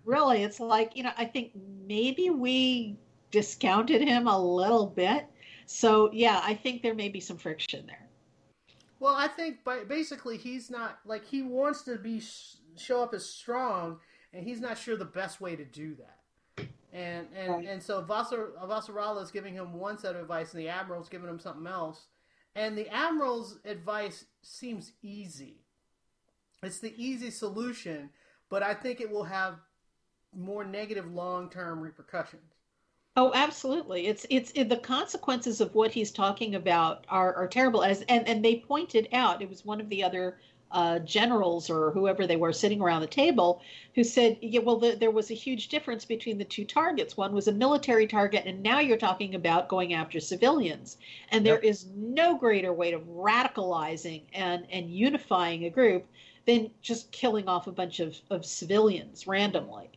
[0.05, 1.53] really it's like you know i think
[1.87, 2.97] maybe we
[3.31, 5.27] discounted him a little bit
[5.65, 8.06] so yeah i think there may be some friction there
[8.99, 12.23] Well, I think by, basically he's not like he wants to be
[12.77, 14.01] show up as strong,
[14.33, 16.69] and he's not sure the best way to do that.
[16.93, 17.69] And and Right.
[17.69, 21.29] and so Vassar, Vassarala is giving him one set of advice, and the admiral's giving
[21.29, 22.07] him something else.
[22.55, 25.61] And the admiral's advice seems easy.
[26.63, 28.11] It's the easy solution,
[28.49, 29.61] but I think it will have
[30.35, 32.56] more negative long term repercussions.
[33.19, 34.07] Oh, absolutely.
[34.07, 37.83] It's it's it, the consequences of what he's talking about are, are terrible.
[37.83, 40.39] As and and they pointed out, it was one of the other
[40.71, 43.61] uh, generals or whoever they were sitting around the table
[43.95, 47.17] who said, yeah, well, the, there was a huge difference between the two targets.
[47.17, 50.97] One was a military target, and now you're talking about going after civilians.
[51.31, 51.65] And there Yep.
[51.65, 56.07] is no greater way of radicalizing and and unifying a group
[56.47, 59.91] than just killing off a bunch of, of civilians randomly.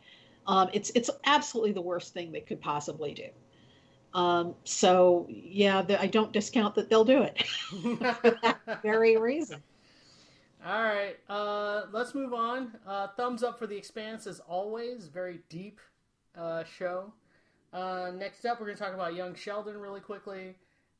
[0.49, 4.19] Um, it's it's absolutely the worst thing they could possibly do.
[4.19, 7.95] Um, so yeah, the, I don't discount that they'll do it for
[8.41, 9.61] that very reason.
[10.65, 12.71] All right, uh, let's move on.
[12.85, 15.05] Uh, thumbs up for The Expanse as always.
[15.05, 15.79] Very deep
[16.35, 17.13] uh, show.
[17.71, 20.55] Uh, next up, we're going to talk about Young Sheldon really quickly.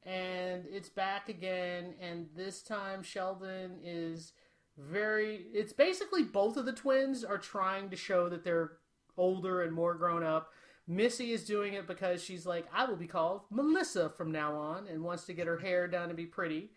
[0.05, 4.33] And it's back again, and this time Sheldon is
[4.77, 5.47] very.
[5.51, 8.73] It's basically both of the twins are trying to show that they're
[9.19, 10.51] older and more grown up.
[10.87, 14.87] Missy is doing it because she's like, I will be called Melissa from now on,
[14.87, 16.71] and wants to get her hair done and be pretty.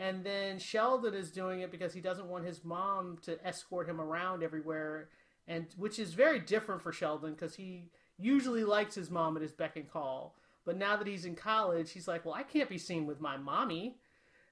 [0.00, 4.00] And then Sheldon is doing it because he doesn't want his mom to escort him
[4.00, 5.10] around everywhere,
[5.46, 9.52] and which is very different for Sheldon because he usually likes his mom at his
[9.52, 10.34] beck and call.
[10.64, 13.36] But now that he's in college, he's like, well, I can't be seen with my
[13.36, 13.96] mommy.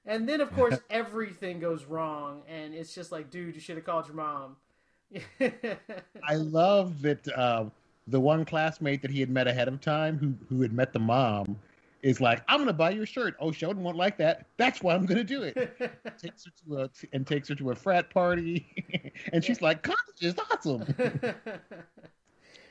[0.05, 3.85] And then, of course, everything goes wrong, and it's just like, dude, you should have
[3.85, 4.57] called your mom.
[6.27, 7.65] I love that uh,
[8.07, 10.99] the one classmate that he had met ahead of time, who who had met the
[10.99, 11.57] mom,
[12.01, 14.45] is like, "I'm gonna buy your shirt." Oh, Sheldon won't like that.
[14.57, 15.55] That's why I'm gonna do it.
[16.21, 19.99] takes her to a and takes her to a frat party, and she's like, "College
[20.21, 21.33] is awesome." yeah,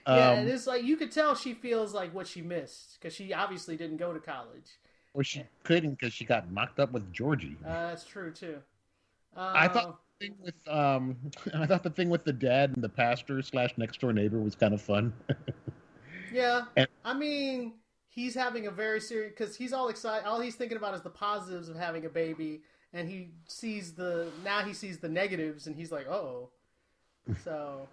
[0.07, 3.33] Um, and it's like you could tell she feels like what she missed because she
[3.33, 4.79] obviously didn't go to college.
[5.13, 7.57] Or she couldn't because she got mocked up with Georgie.
[7.65, 8.59] Uh, that's true too.
[9.37, 11.17] Uh, I thought the thing with um,
[11.55, 14.55] I thought the thing with the dad and the pastor slash next door neighbor was
[14.55, 15.13] kind of fun.
[16.33, 17.73] Yeah, And- I mean,
[18.09, 20.25] he's having a very serious because he's all excited.
[20.29, 22.61] All he's thinking about is the positives of having a baby,
[22.93, 26.51] and he sees the now he sees the negatives, and he's like, oh.
[27.45, 27.89] So,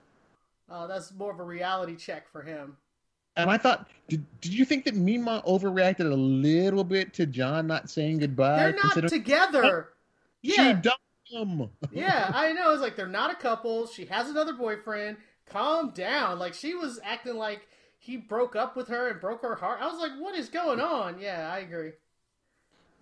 [0.70, 2.78] uh, that's more of a reality check for him.
[3.38, 7.66] and I thought, did, did you think that Meemaw overreacted a little bit to John
[7.66, 8.58] not saying goodbye?
[8.60, 9.90] They're not considering together.
[10.44, 11.70] She Yeah, dumped him.
[11.92, 12.72] yeah, I know.
[12.72, 13.88] It's like they're not a couple.
[13.88, 15.18] She has another boyfriend.
[15.46, 16.40] Calm down.
[16.40, 17.68] Like she was acting like
[18.00, 19.80] he broke up with her and broke her heart.
[19.82, 21.20] I was like, what is going on?
[21.20, 21.92] Yeah, I agree.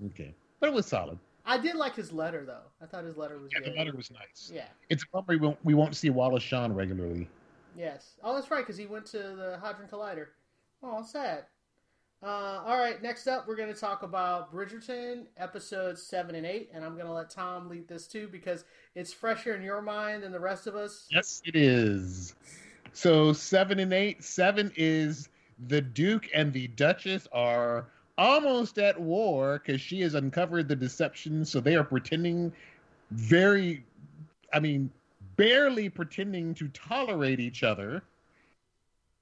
[0.07, 1.17] Okay, but it was solid.
[1.45, 2.63] I did like his letter though.
[2.81, 3.73] I thought his letter was Yeah, good.
[3.73, 4.51] the letter was nice.
[4.53, 4.65] Yeah.
[4.89, 7.29] It's a bummer we won't, we won't see Wallace Shawn regularly.
[7.77, 8.15] Yes.
[8.23, 10.27] Oh, that's right, because he went to the Hadron Collider.
[10.81, 11.43] Oh, sad.
[12.23, 16.71] Uh, all right, next up, we're going to talk about Bridgerton, episodes 7 and 8.
[16.73, 20.23] And I'm going to let Tom lead this too because it's fresher in your mind
[20.23, 21.07] than the rest of us.
[21.11, 22.35] Yes, it is.
[22.95, 24.23] So seven and eight.
[24.23, 25.27] Seven is
[25.67, 31.43] the Duke and the Duchess are almost at war because she has uncovered the deception.
[31.43, 32.53] So they are pretending
[33.11, 33.83] very,
[34.53, 34.89] I mean,
[35.35, 38.01] barely pretending to tolerate each other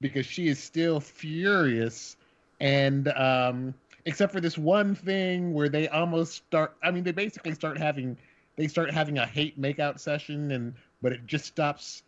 [0.00, 2.16] because she is still furious.
[2.60, 7.54] And um, except for this one thing where they almost start, I mean, they basically
[7.54, 8.16] start having,
[8.56, 12.02] they start having a hate makeout session, and but it just stops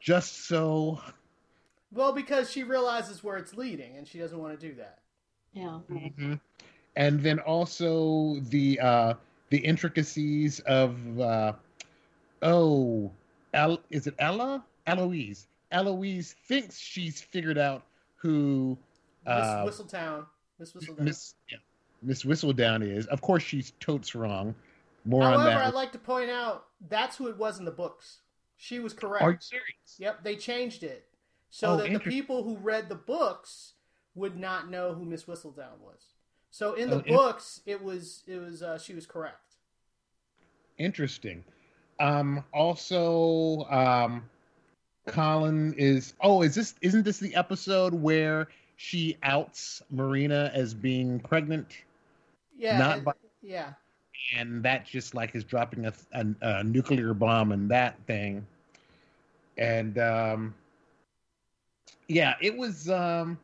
[0.00, 1.00] just so.
[1.92, 4.98] Well, because she realizes where it's leading and she doesn't want to do that.
[5.52, 5.78] Yeah.
[6.96, 9.14] And then also the uh,
[9.50, 11.52] the intricacies of uh,
[12.42, 13.10] oh,
[13.54, 14.64] El- is it Ella?
[14.86, 15.46] Eloise.
[15.72, 17.82] Eloise thinks she's figured out
[18.16, 18.78] who
[19.26, 20.26] uh, Miss Whistletown.
[20.58, 21.00] Miss Whistledown.
[21.00, 21.58] Miss yeah,
[22.02, 23.06] Miss Whistledown is.
[23.06, 24.54] Of course, she's totes wrong.
[25.04, 25.66] More on However, that.
[25.66, 28.18] I'd like to point out that's who it was in the books.
[28.56, 29.22] She was correct.
[29.22, 29.98] Are you serious?
[29.98, 31.06] Yep, they changed it
[31.50, 33.74] so Oh, that the people who read the books
[34.14, 36.14] would not know who Miss Whistledown was.
[36.50, 39.56] So in the Oh, books, it was it was uh, she was correct.
[40.78, 41.44] Interesting.
[41.98, 44.28] Um, also, um,
[45.06, 46.14] Colin is.
[46.20, 46.74] Oh, is this?
[46.80, 51.78] Isn't this the episode where she outs Marina as being pregnant,
[52.56, 53.12] Yeah, Not by-
[53.42, 53.72] yeah.
[54.36, 58.46] and that just like is dropping a, a, a nuclear bomb in that thing,
[59.56, 60.54] and um,
[62.08, 62.88] yeah, it was.
[62.90, 63.38] Um,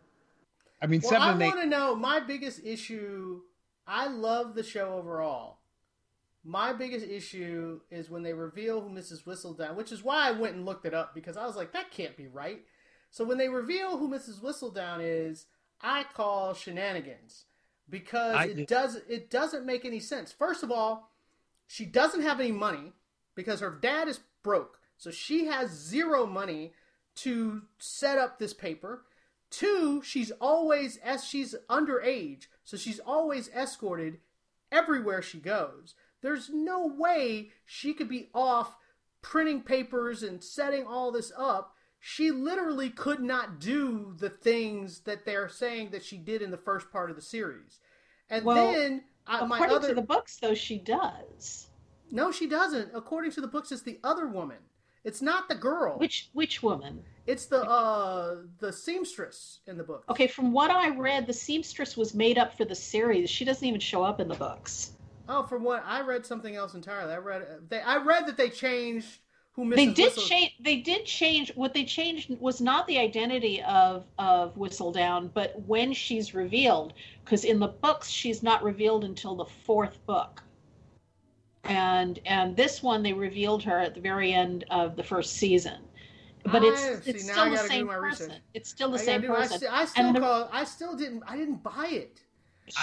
[0.80, 3.40] I mean, Well, seven I want to know my biggest issue.
[3.86, 5.58] I love the show overall.
[6.44, 9.24] My biggest issue is when they reveal who Mrs.
[9.24, 11.90] Whistledown, which is why I went and looked it up because I was like, that
[11.92, 12.62] can't be right.
[13.12, 14.40] So when they reveal who Mrs.
[14.40, 15.44] Whistledown is,
[15.82, 17.44] I call shenanigans
[17.88, 20.32] because I it does it doesn't make any sense.
[20.32, 21.12] First of all,
[21.68, 22.92] she doesn't have any money
[23.34, 26.72] because her dad is broke, so she has zero money
[27.16, 29.04] to set up this paper.
[29.50, 34.20] Two, she's always as she's underage, so she's always escorted
[34.70, 35.94] everywhere she goes.
[36.22, 38.76] There's no way she could be off
[39.20, 41.76] printing papers and setting all this up.
[42.04, 46.56] She literally could not do the things that they're saying that she did in the
[46.56, 47.78] first part of the series.
[48.28, 51.68] And Well, then uh, my According other to the books, though, she does.
[52.10, 52.90] no, she doesn't.
[52.92, 54.58] According to the books, it's the other woman.
[55.04, 55.96] It's not the girl.
[55.98, 57.04] Which which woman?
[57.26, 60.04] It's the uh the seamstress in the book.
[60.08, 63.30] Okay, from what I read, the seamstress was made up for the series.
[63.30, 64.92] She doesn't even show up in the books.
[65.28, 67.14] Oh, from what I read something else entirely.
[67.14, 69.18] I read they I read that they changed
[69.54, 69.76] who Mrs.
[69.76, 70.54] They did change.
[70.60, 71.52] They did change.
[71.54, 76.94] What they changed was not the identity of of Whistledown, but when she's revealed.
[77.24, 80.42] Because in the books, she's not revealed until the fourth book.
[81.64, 85.80] And and this one, they revealed her at the very end of the first season.
[86.44, 88.32] But it's oh, see, it's still the gotta same person.
[88.54, 89.68] It's still the same gotta do- I person.
[89.70, 92.20] I, still And the- call I still didn't I didn't buy it.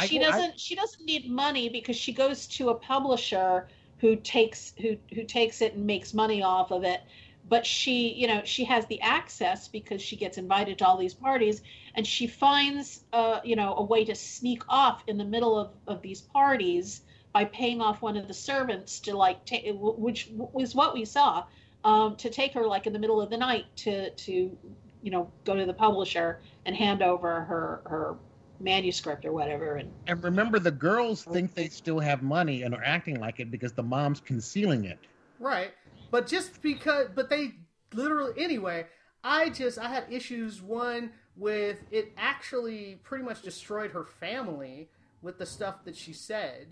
[0.06, 3.68] She I- doesn't she doesn't need money because she goes to a publisher
[4.00, 7.02] who takes who who takes it and makes money off of it.
[7.48, 11.14] But she you know she has the access because she gets invited to all these
[11.14, 11.62] parties
[11.96, 15.72] and she finds uh you know a way to sneak off in the middle of
[15.88, 17.02] of these parties
[17.34, 21.44] by paying off one of the servants to like take which was what we saw
[21.84, 24.56] um to take her like in the middle of the night to to
[25.02, 28.18] you know go to the publisher and hand over her her
[28.60, 32.84] manuscript or whatever and And remember, the girls think they still have money and are
[32.84, 35.00] acting like it because the mom's concealing it.
[35.40, 35.72] Right.
[36.12, 37.54] But just because but they
[37.94, 38.86] literally anyway,
[39.24, 44.90] I just I had issues one with it actually pretty much destroyed her family
[45.22, 46.68] with the stuff that she said.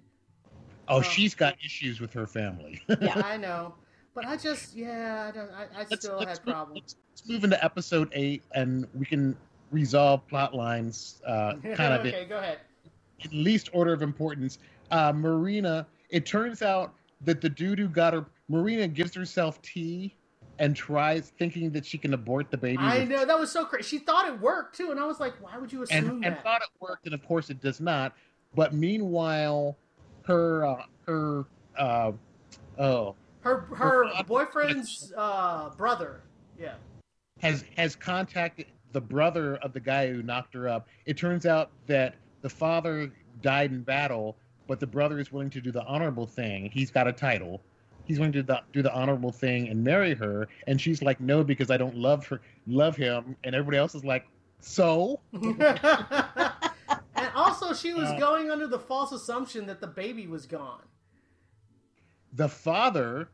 [0.89, 2.81] Oh, Um, she's got issues with her family.
[3.01, 3.21] Yeah.
[3.25, 3.75] I know,
[4.13, 6.81] but I just yeah I don't, I, I Let's- still let's had move- problems.
[6.81, 9.35] Let's, let's move into episode eight, and we can
[9.71, 12.59] resolve plot lines uh, kind of okay, go ahead.
[13.19, 14.59] in least order of importance.
[14.91, 15.85] Uh, Marina.
[16.09, 20.15] It turns out that the dude who got her, Marina, gives herself tea
[20.59, 22.77] and tries thinking that she can abort the baby.
[22.79, 23.87] I know that was so crazy.
[23.87, 26.27] She thought it worked too, and I was like, why would you assume and, that?
[26.27, 28.13] and thought it worked, and of course it does not.
[28.55, 29.77] But meanwhile,
[30.23, 31.45] her uh, her
[31.77, 32.11] uh,
[32.79, 36.21] oh her her her- boyfriend's uh, brother.
[36.59, 36.73] Yeah.
[37.39, 40.87] has has contacted the brother of the guy who knocked her up.
[41.05, 43.11] It turns out that the father
[43.41, 46.69] died in battle, but the brother is willing to do the honorable thing.
[46.71, 47.61] He's got a title.
[48.05, 51.19] He's willing to do the, do the honorable thing and marry her, and she's like,
[51.19, 54.25] "No, because I don't love her, love him." And everybody else is like,
[54.61, 60.45] "So." and also, she was Uh, going under the false assumption that the baby was
[60.45, 60.83] gone.
[62.33, 63.29] the father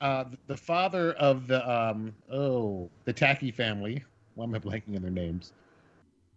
[0.00, 4.04] uh the father of the um oh the tacky family
[4.34, 5.52] why am i blanking on their names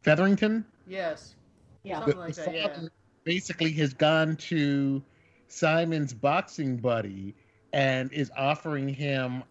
[0.02, 1.34] featherington Yes.
[1.84, 1.96] Yeah.
[2.00, 2.88] Something the, like the that, yeah.
[3.24, 5.02] basically has gone to
[5.48, 7.34] simon's boxing buddy
[7.74, 9.44] and is offering him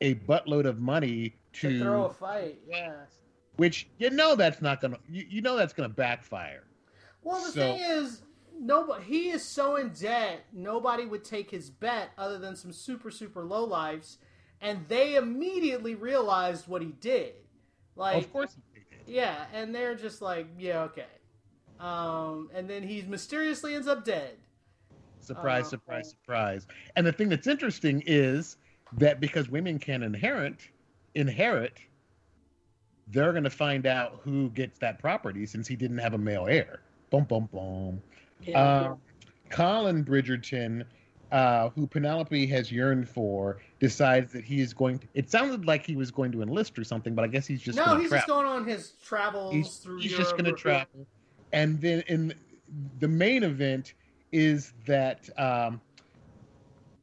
[0.00, 2.58] a buttload of money To, to, throw a fight.
[2.68, 2.92] Yeah.
[3.56, 6.64] which you know that's not gonna you, you know that's gonna backfire
[7.22, 8.22] Well, the So- thing is,
[8.58, 13.10] nobody he is so in debt, nobody would take his bet other than some super
[13.10, 14.18] super low lives,
[14.60, 17.34] and they immediately realized what he did.
[17.96, 19.00] Like, of course he did.
[19.06, 21.04] yeah, and they're just like, yeah, okay.
[21.80, 24.36] Um, and then he mysteriously ends up dead.
[25.20, 26.66] Surprise, Uh, surprise, surprise.
[26.96, 28.56] And the thing that's interesting is
[28.98, 30.68] that because women can inherit,
[31.14, 31.78] inherit,
[33.08, 36.46] they're going to find out who gets that property since he didn't have a male
[36.46, 36.80] heir.
[37.10, 38.02] Boom, boom, boom.
[38.42, 38.88] Yeah.
[38.90, 38.98] Um,
[39.50, 40.84] Colin Bridgerton,
[41.32, 45.00] uh, who Penelope has yearned for, decides that he is going.
[45.00, 47.60] To, it sounded like he was going to enlist or something, but I guess he's
[47.60, 50.24] just no, he's travel just going on his travels he's, through he's Europe.
[50.26, 51.06] just going to travel
[51.52, 52.34] and then in
[53.00, 53.94] the main event
[54.32, 55.80] is that um,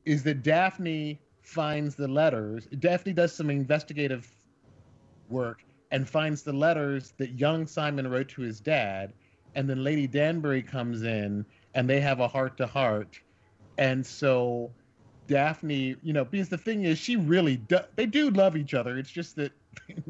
[0.05, 4.27] is that daphne finds the letters daphne does some investigative
[5.29, 9.13] work and finds the letters that young simon wrote to his dad
[9.55, 13.19] and then lady danbury comes in and they have a heart to heart
[13.79, 14.71] and so
[15.27, 18.97] daphne you know because the thing is she really do, they do love each other
[18.97, 19.51] it's just that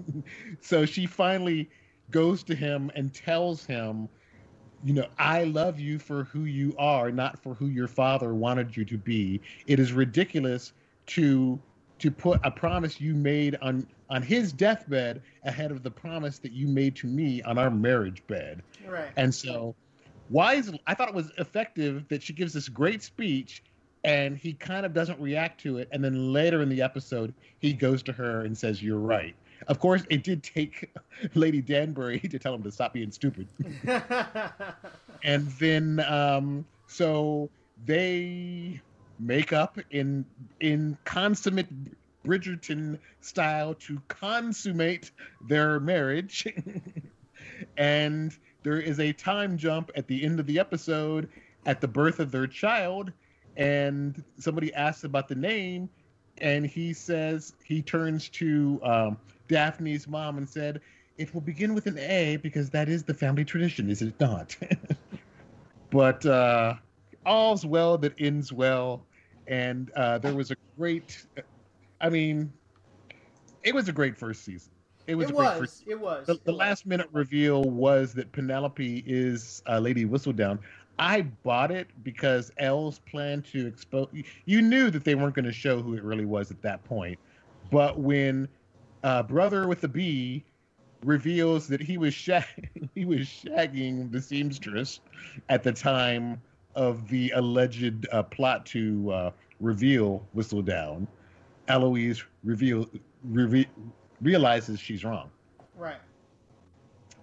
[0.62, 1.70] so she finally
[2.12, 4.10] goes to him and tells him,
[4.84, 8.76] you know, I love you for who you are, not for who your father wanted
[8.76, 9.42] you to be.
[9.68, 10.74] It is ridiculous
[11.08, 11.60] to
[12.00, 16.54] to put a promise you made on on his deathbed ahead of the promise that
[16.54, 18.64] you made to me on our marriage bed.
[18.88, 19.10] Right.
[19.18, 19.76] And so,
[20.30, 23.64] wise, I thought it was effective that she gives this great speech
[24.04, 25.90] and he kind of doesn't react to it.
[25.92, 29.36] And then later in the episode, he goes to her and says, You're right.
[29.68, 30.94] Of course, it did take
[31.36, 33.48] Lady Danbury to tell him to stop being stupid.
[35.22, 37.50] And then, um, so
[37.86, 38.82] they
[39.20, 40.26] make up in
[40.62, 41.68] in consummate
[42.26, 45.12] Bridgerton style to consummate
[45.48, 46.48] their marriage.
[47.78, 51.30] and there is a time jump at the end of the episode
[51.66, 53.12] at the birth of their child
[53.58, 55.90] and somebody asks about the name
[56.40, 60.82] and he says he turns to um, daphne's mom and said
[61.18, 64.56] it will begin with an a because that is the family tradition is it not?
[65.92, 66.76] But uh,
[67.26, 69.06] all's well that ends well
[69.48, 71.26] and uh, there was a great
[72.00, 72.52] i mean
[73.64, 74.72] it was a great first season
[75.10, 75.84] it was it was.
[75.88, 76.28] It was.
[76.28, 76.58] the, It the was.
[76.58, 80.60] last minute reveal was that Penelope is uh, Lady Whistledown.
[80.98, 84.10] I bought it because L's plan to expose.
[84.46, 87.18] You knew that they weren't going to show who it really was at that point,
[87.72, 88.48] but when
[89.04, 90.44] uh, Brother with the B
[91.04, 95.00] reveals that he was shag- he was shagging the seamstress
[95.48, 96.42] at the time
[96.76, 101.08] of the alleged uh, plot to uh, reveal Whistledown,
[101.68, 102.88] Eloise reveal
[103.24, 103.68] reve-
[104.22, 105.30] realizes she's wrong.
[105.76, 106.00] Right.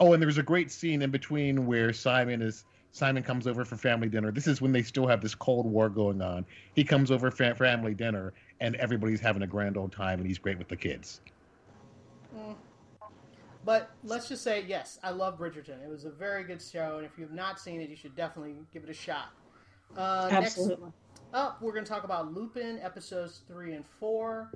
[0.00, 3.76] Oh, and there's a great scene in between where Simon is Simon comes over for
[3.76, 4.30] family dinner.
[4.32, 6.46] This is when they still have this Cold War going on.
[6.74, 10.38] He comes over for family dinner, and everybody's having a grand old time, and he's
[10.38, 11.20] great with the kids.
[13.66, 15.84] But let's just say, yes, I love Bridgerton.
[15.84, 18.16] It was a very good show, and if you have not seen it, you should
[18.16, 19.28] definitely give it a shot.
[19.96, 20.84] Uh, Absolutely.
[20.84, 20.96] Next
[21.34, 24.52] up, we're going to talk about Lupin episodes three and four,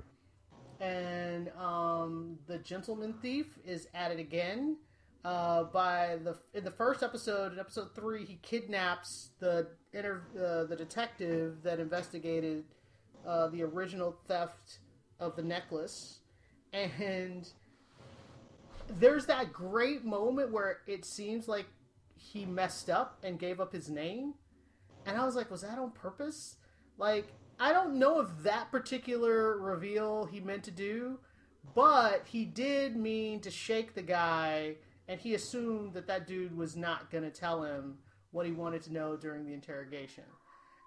[0.81, 4.77] and um, the gentleman thief is at it again.
[5.23, 10.63] Uh, by the in the first episode, in episode three, he kidnaps the inter, uh,
[10.67, 12.63] the detective that investigated
[13.27, 14.79] uh, the original theft
[15.19, 16.21] of the necklace,
[16.73, 17.49] and
[18.99, 21.67] there's that great moment where it seems like
[22.15, 24.33] he messed up and gave up his name,
[25.05, 26.55] and I was like, was that on purpose?
[26.97, 27.27] Like,
[27.61, 31.19] I don't know if that particular reveal he meant to do,
[31.75, 36.75] but he did mean to shake the guy, and he assumed that that dude was
[36.75, 37.99] not going to tell him
[38.31, 40.23] what he wanted to know during the interrogation.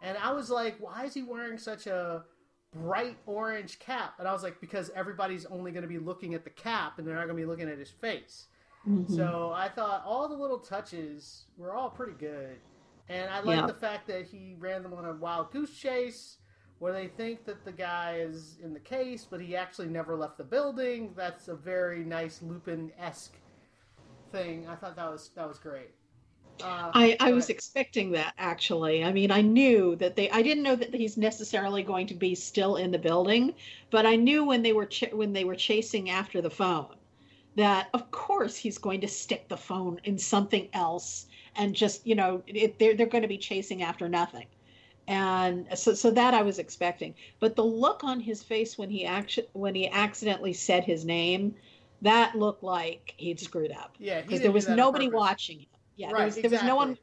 [0.03, 2.25] And I was like, why is he wearing such a
[2.73, 4.15] bright orange cap?
[4.19, 7.07] And I was like, because everybody's only going to be looking at the cap and
[7.07, 8.47] they're not going to be looking at his face.
[8.87, 9.09] Mhm.
[9.15, 12.59] So I thought all the little touches were all pretty good.
[13.09, 13.67] And I like Yeah.
[13.67, 16.39] the fact that he ran them on a wild goose chase
[16.85, 20.37] where they think that the guy is in the case, but he actually never left
[20.37, 21.15] the building.
[21.17, 23.39] That's a very nice Lupin esque
[24.31, 24.69] thing.
[24.69, 25.93] I thought that was that was great.
[26.63, 29.03] Uh, I, I was expecting that actually.
[29.03, 30.29] I mean, I knew that they.
[30.29, 33.55] I didn't know that he's necessarily going to be still in the building,
[33.91, 36.97] but I knew when they were ch- when they were chasing after the phone,
[37.57, 42.15] that of course he's going to stick the phone in something else and just you
[42.15, 44.49] know it, they're they're going to be chasing after nothing,
[45.07, 47.15] and so so that I was expecting.
[47.41, 51.55] But the look on his face when he actually when he accidentally said his name,
[52.03, 55.69] that looked like he'd screwed up yeah, because there was nobody watching him.
[55.97, 56.99] Yeah, right, there was there was no one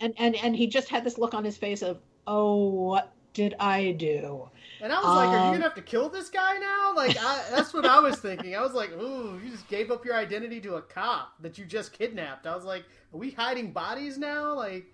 [0.00, 3.54] and and and he just had this look on his face of oh what did
[3.60, 4.50] i do
[4.80, 7.16] And I was like, "Are you Um, gonna have to kill this guy now?" Like,
[7.18, 8.54] I, that's what I was thinking.
[8.54, 11.64] I was like, "Ooh, you just gave up your identity to a cop that you
[11.64, 14.92] just kidnapped." I was like, "Are we hiding bodies now?" Like,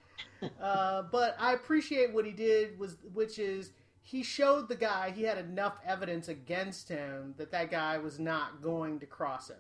[0.61, 3.71] uh, but I appreciate what he did was, which is
[4.03, 8.61] he showed the guy he had enough evidence against him that that guy was not
[8.63, 9.57] going to cross him.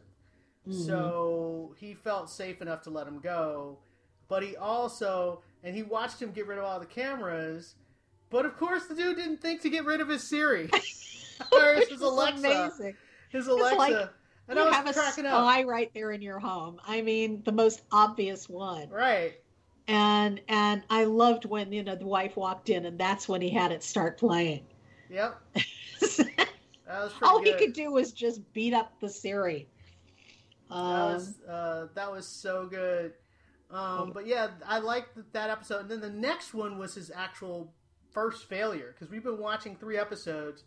[0.70, 3.78] So he felt safe enough to let him go.
[4.28, 7.74] But he also, and he watched him get rid of all the cameras.
[8.30, 10.70] But of course, the dude didn't think to get rid of his Siri
[11.52, 12.38] or his Alexa.
[12.38, 12.94] amazing
[13.30, 13.76] His Alexa.
[13.76, 14.08] like,
[14.48, 15.32] and I was have a cracking up.
[15.32, 19.34] spy right there in your home i mean the most obvious one Right.
[19.88, 23.50] And and i loved when you know the wife walked in and that's when he
[23.50, 24.64] had it start playing
[25.10, 25.40] Yep.
[26.86, 27.46] That was all good.
[27.58, 29.66] he could do was just beat up the siri
[30.68, 33.12] That um, was uh, that was so good.
[33.70, 35.82] Um, but yeah, I liked that episode.
[35.82, 37.72] And then the next one was his actual
[38.10, 40.64] first failure because we've been watching three episodes,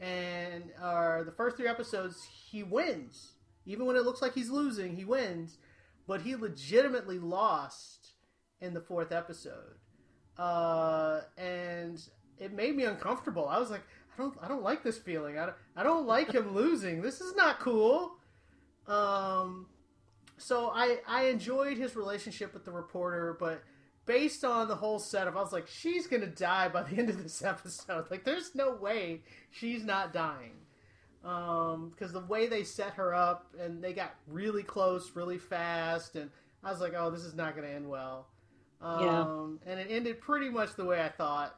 [0.00, 3.32] and uh, the first three episodes he wins,
[3.66, 5.58] even when it looks like he's losing, he wins.
[6.08, 7.99] But he legitimately lost
[8.60, 9.78] in the fourth episode,
[10.38, 12.02] uh, and
[12.38, 13.48] it made me uncomfortable.
[13.48, 13.82] I was like,
[14.16, 15.38] I don't, I don't like this feeling.
[15.38, 17.02] I don't, I don't like him losing.
[17.02, 18.12] This is not cool.
[18.86, 19.66] Um,
[20.38, 23.62] so I I enjoyed his relationship with the reporter, but
[24.06, 27.22] based on the whole setup, I was like, she's gonna die by the end of
[27.22, 28.10] this episode.
[28.10, 30.54] Like, there's no way she's not dying.
[31.22, 36.16] Um, because the way they set her up and they got really close, really fast,
[36.16, 36.30] and
[36.64, 38.28] I was like, oh, this is not gonna end well.
[38.80, 41.56] Um, and it ended pretty much the way I thought.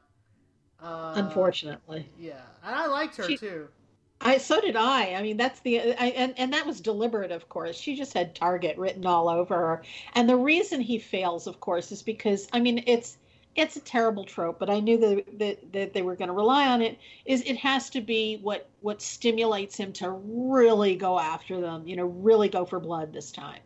[0.83, 3.68] Uh, unfortunately Yeah, and I liked her She- too.
[4.25, 5.14] I so did I.
[5.14, 7.77] I mean, that's the I, and and that was deliberate, of course.
[7.77, 9.83] She just had Target written all over her,
[10.14, 13.18] and the reason he fails, of course, is because I mean it's
[13.55, 16.68] it's a terrible trope, but I knew that that, that they were going to rely
[16.68, 16.99] on it.
[17.25, 21.97] Is it has to be what what stimulates him to really go after them, you
[21.97, 23.61] know, really go for blood this time,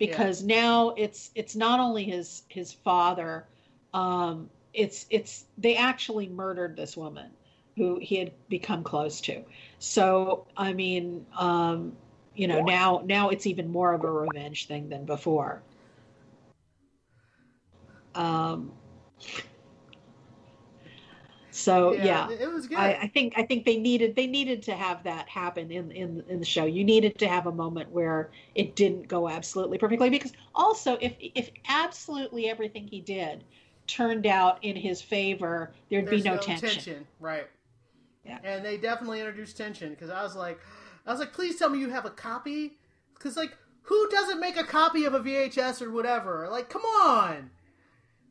[0.00, 3.44] because now it's it's not only his his father,
[3.92, 7.30] um, it's it's they actually murdered this woman
[7.76, 9.44] who he had become close to.
[9.78, 11.92] So I mean, um,
[12.34, 15.60] you know, now now it's even more of a revenge thing than before.
[18.14, 18.72] Um,
[21.60, 22.78] so yeah, it was good.
[22.78, 26.24] I, I think I think they needed they needed to have that happen in in
[26.28, 26.64] in the show.
[26.64, 31.14] You needed to have a moment where it didn't go absolutely perfectly because also if
[31.20, 33.44] if absolutely everything he did
[33.86, 37.06] turned out in his favor, there'd There's be no, tension.
[37.18, 37.48] right?
[38.24, 38.38] Yeah.
[38.44, 40.60] And they definitely introduced tension because I was like,
[41.06, 42.76] I was like, please tell me you have a copy,
[43.14, 46.46] because like, who doesn't make a copy of a VHS or whatever?
[46.50, 47.50] Like, come on,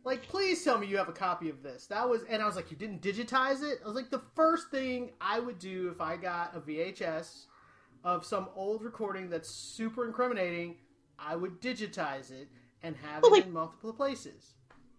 [0.03, 1.85] like, please tell me you have a copy of this.
[1.87, 3.79] That was, and I was like, you didn't digitize it.
[3.83, 7.45] I was like, the first thing I would do if I got a VHS
[8.03, 10.77] of some old recording that's super incriminating,
[11.17, 12.47] I would digitize it
[12.81, 14.53] and have Well, it like- in multiple places.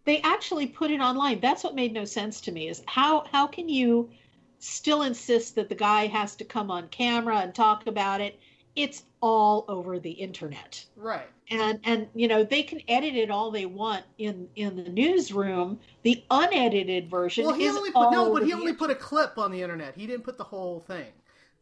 [0.05, 1.41] They actually put it online.
[1.41, 2.69] That's what made no sense to me.
[2.69, 4.11] Is how how can you
[4.59, 8.41] still insist that the guy has to come on camera and talk about it
[8.83, 11.29] it's all over the internet Right.
[11.51, 15.79] and and you know they can edit it all they want in in the newsroom
[16.03, 19.37] the unedited version Well, he is only put no, but he only put a clip
[19.39, 19.95] on the internet.
[19.95, 21.13] He didn't put the whole thing.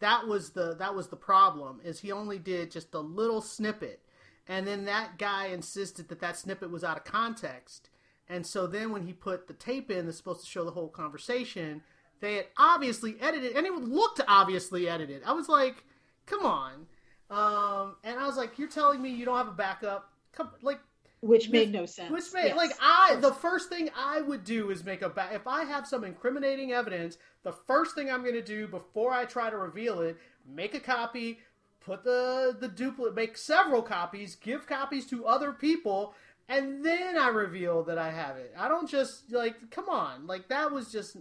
[0.01, 1.81] That was the that was the problem.
[1.85, 4.01] Is he only did just a little snippet,
[4.47, 7.91] and then that guy insisted that that snippet was out of context.
[8.29, 10.89] And so then when he put the tape in that's supposed to show the whole
[10.89, 11.83] conversation,
[12.21, 15.23] they had obviously edited, and it looked obviously edited.
[15.25, 15.83] I was like,
[16.27, 16.87] "Come on!"
[17.31, 20.11] Um, and I was like, "You're telling me you don't have a backup?
[20.33, 20.81] Come, like
[21.20, 22.57] which made no sense which made Yes.
[22.57, 25.87] like I the first thing I would do is make a back if I have
[25.87, 30.16] some incriminating evidence, the first thing I'm gonna do before I try to reveal it,
[30.47, 31.41] make a copy,
[31.81, 36.14] put the the duplicate make several copies, give copies to other people,
[36.49, 38.55] and then I reveal that I have it.
[38.57, 41.16] I don't just like come on, like that was just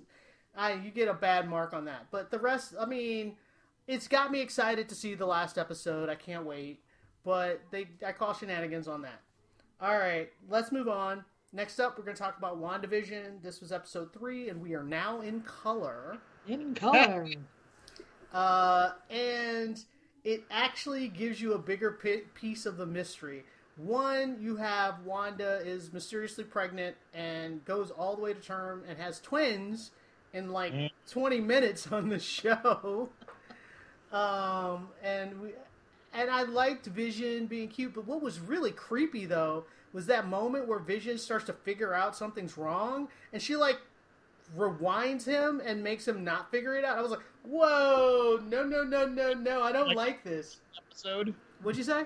[0.56, 2.08] I you get a bad mark on that.
[2.12, 3.36] But the rest I mean,
[3.88, 6.10] it's got me excited to see the last episode.
[6.10, 6.82] I can't wait.
[7.24, 9.22] But they I call shenanigans on that.
[9.82, 11.24] All right, let's move on.
[11.54, 13.42] Next up, we're going to talk about WandaVision.
[13.42, 16.18] This was episode three, and we are now in color.
[16.48, 17.26] in color
[18.34, 19.84] Uh, and
[20.26, 23.44] it actually gives you a bigger pi- piece of the mystery.
[23.78, 28.98] One, you have Wanda is mysteriously pregnant and goes all the way to term and
[28.98, 29.92] has twins
[30.34, 30.74] in like
[31.10, 33.10] 20 minutes on the show.
[34.12, 35.50] Um, and we,
[36.14, 40.68] and I liked Vision being cute, but what was really creepy though was that moment
[40.68, 43.78] where Vision starts to figure out something's wrong, and she like
[44.58, 46.98] rewinds him and makes him not figure it out.
[46.98, 49.62] I was like, "Whoa, no, no, no, no, no!
[49.62, 51.34] I don't Like- like this." Episode.
[51.62, 52.06] What'd you say?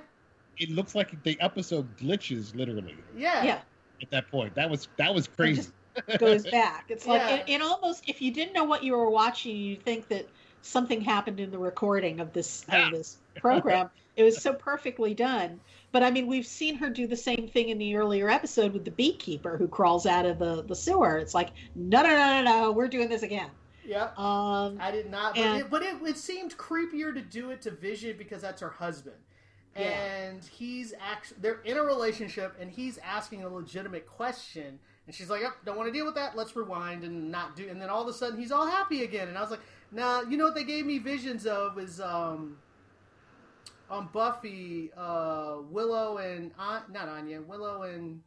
[0.57, 3.59] It looks like the episode glitches literally Yeah, yeah
[4.01, 4.53] at that point.
[4.55, 5.69] That was that was crazy.
[6.07, 7.35] just goes back it's like Yeah.
[7.35, 10.27] it, it almost if you didn't know what you were watching you'd think that
[10.61, 12.87] something happened in the recording of this Yeah.
[12.87, 15.59] of this program it was so perfectly done
[15.91, 18.85] but i mean we've seen her do the same thing in the earlier episode with
[18.85, 22.43] the beekeeper who crawls out of the the sewer it's like no no no no
[22.43, 23.49] no we're doing this again
[23.83, 24.09] yeah.
[24.15, 27.61] um I did not, but, And- it, but it, it seemed creepier to do it
[27.63, 29.15] to Vision because that's her husband,
[29.75, 29.87] Yeah.
[29.89, 35.31] and he's actually they're in a relationship, and he's asking a legitimate question, and she's
[35.31, 36.37] like, "Yep, don't want to deal with that.
[36.37, 39.27] Let's rewind and not do." And then all of a sudden, he's all happy again,
[39.29, 39.61] and I was like,
[39.91, 42.57] "Now, you know what they gave me visions of is um."
[43.89, 48.21] On Buffy, uh, Willow and An- not Anya, Willow and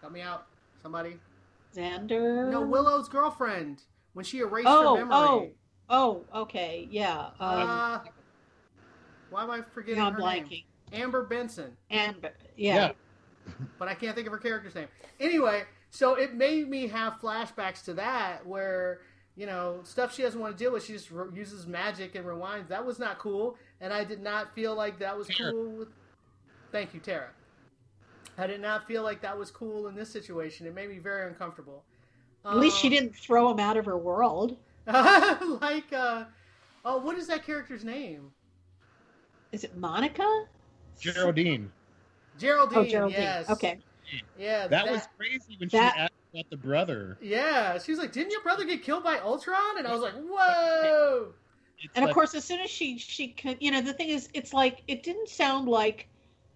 [0.00, 0.46] help me out,
[0.80, 1.18] somebody.
[1.74, 3.82] xander No, Willow's girlfriend
[4.12, 5.54] when she erased Oh, her memory.
[5.90, 7.98] oh oh okay yeah um Uh,
[9.30, 10.64] why am I forgetting now i'm her blanking name?
[10.92, 12.14] Amber Benson, and
[12.56, 12.92] yeah,
[13.46, 13.52] Yeah.
[13.78, 14.88] but I can't think of her character's name.
[15.18, 19.00] Anyway, so it made me have flashbacks to that where
[19.36, 20.84] you know stuff she doesn't want to deal with.
[20.84, 22.68] She just re- uses magic and rewinds.
[22.68, 25.52] That was not cool, and I did not feel like that was Tara.
[25.52, 25.70] cool.
[25.70, 25.88] With...
[26.70, 27.28] Thank you, Tara.
[28.38, 30.66] I did not feel like that was cool in this situation.
[30.66, 31.84] It made me very uncomfortable.
[32.46, 34.56] at least she Um, didn't throw him out of her world
[34.86, 36.24] like, uh,
[36.84, 38.32] oh, what is that character's name?
[39.52, 40.46] is it monica
[40.98, 41.70] Geraldine.
[42.38, 42.78] Geraldine.
[42.78, 43.50] oh geraldine Yes.
[43.50, 43.78] okay
[44.38, 47.18] Yeah, That, was crazy when that- she asked about the brother.
[47.20, 50.14] Yeah, she was like, "Didn't your brother get killed by Ultron?" And I was like,
[50.14, 51.34] "Whoa!"
[51.82, 54.28] It's and of course as soon as she she con- you know the thing is
[54.34, 56.08] it's like it didn't sound like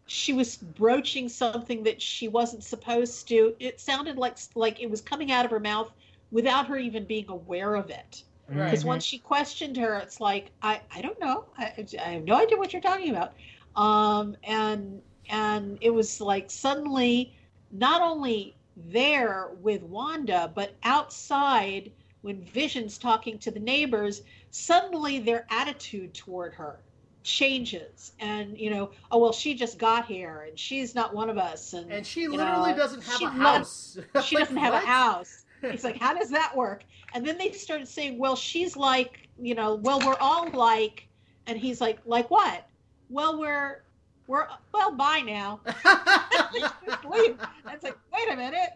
[0.06, 5.00] she was broaching something that she wasn't supposed to it sounded like like it was
[5.00, 5.90] coming out of her mouth
[6.30, 8.66] without her even being aware of it Right.
[8.66, 12.36] because once she questioned her it's like i i don't know I, I have no
[12.36, 13.34] idea what you're talking about
[13.74, 17.34] um and and it was like suddenly
[17.72, 21.90] not only there with wanda but outside
[22.22, 26.78] when vision's talking to the neighbors suddenly their attitude toward her
[27.22, 31.38] changes and you know oh well she just got here and she's not one of
[31.38, 33.98] us and And she literally know, doesn't have a not- house.
[34.24, 34.82] she Like, doesn't have what?
[34.84, 36.84] a house He's like, how does that work?
[37.14, 41.08] And then they started saying, well, she's like, you know, well, we're all like,
[41.46, 42.68] and he's like, like what?
[43.08, 43.80] Well, we're,
[44.26, 45.60] we're, well, bye now.
[46.86, 47.36] Just leave.
[47.64, 48.70] And it's like, wait a minute.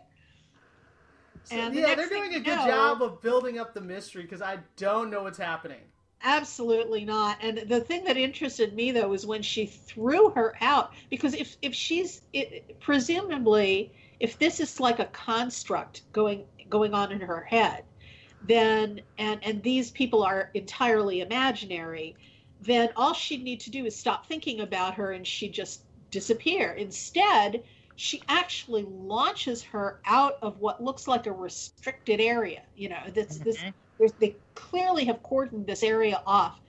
[1.44, 4.22] So, And the yeah, they're doing a good know- job of building up the mystery
[4.22, 5.80] because I don't know what's happening.
[6.22, 7.38] Absolutely not.
[7.40, 11.56] And the thing that interested me though was when she threw her out because if
[11.62, 13.90] if she's it, presumably
[14.20, 17.84] if this is like a construct going going on in her head,
[18.46, 22.14] then and and these people are entirely imaginary,
[22.60, 26.72] then all she'd need to do is stop thinking about her and she'd just disappear.
[26.72, 27.62] Instead,
[27.96, 32.62] she actually launches her out of what looks like a restricted area.
[32.74, 33.74] You know, this this Mhm.
[33.98, 36.60] there's, they clearly have cordoned this area off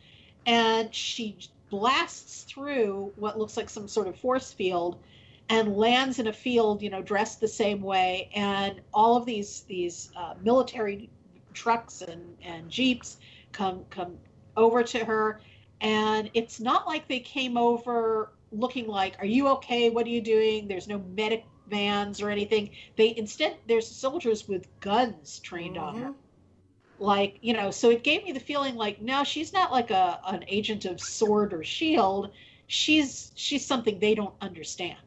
[0.45, 1.39] and she
[1.69, 5.01] blasts through what looks like some sort of force field
[5.49, 8.29] and lands in a field, you know, dressed the same way.
[8.35, 11.09] And all of these these uh, military
[11.53, 13.17] trucks and, and jeeps
[13.51, 14.17] come come
[14.57, 15.41] over to her.
[15.81, 19.89] And it's not like they came over looking like, "Are you okay?
[19.89, 22.69] What are you doing?" There's no medic vans or anything.
[22.95, 26.09] They instead there's soldiers with guns trained on her.
[26.09, 27.03] Mm-hmm.
[27.03, 30.19] Like you know, so it gave me the feeling like no, she's not like a
[30.27, 32.31] an agent of sword or shield.
[32.67, 34.99] She's she's something they don't understand.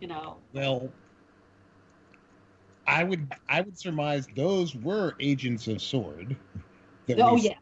[0.00, 0.36] You know.
[0.52, 0.92] Well,
[2.86, 6.36] I would I would surmise those were agents of sword.
[7.06, 7.56] That Oh yeah.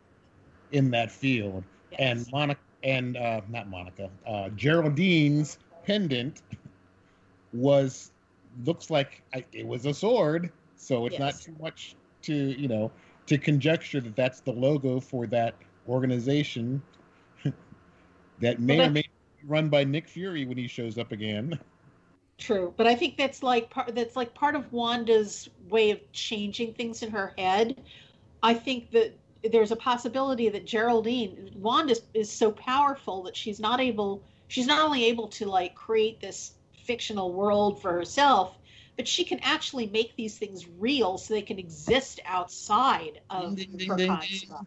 [0.72, 1.64] in that field,
[1.98, 2.30] and.
[2.32, 6.42] Monica and uh, not Monica, uh, Geraldine's pendant
[7.52, 8.10] was
[8.64, 12.90] looks like I, it was a sword, so it's not too much to you know
[13.26, 15.54] to conjecture that that's the logo for that
[15.88, 16.82] organization
[18.40, 21.58] that may Well, or may be run by Nick Fury when he shows up again.
[22.38, 26.74] True, but I think that's like part that's like part of Wanda's way of changing
[26.74, 27.80] things in her head.
[28.42, 29.16] I think that
[29.50, 34.66] there's a possibility that Geraldine Wanda is, is so powerful that she's not able she's
[34.66, 36.52] not only able to like create this
[36.84, 38.56] fictional world for herself,
[38.96, 43.70] but she can actually make these things real so they can exist outside of Ding,
[43.76, 44.66] ding, her ding, kind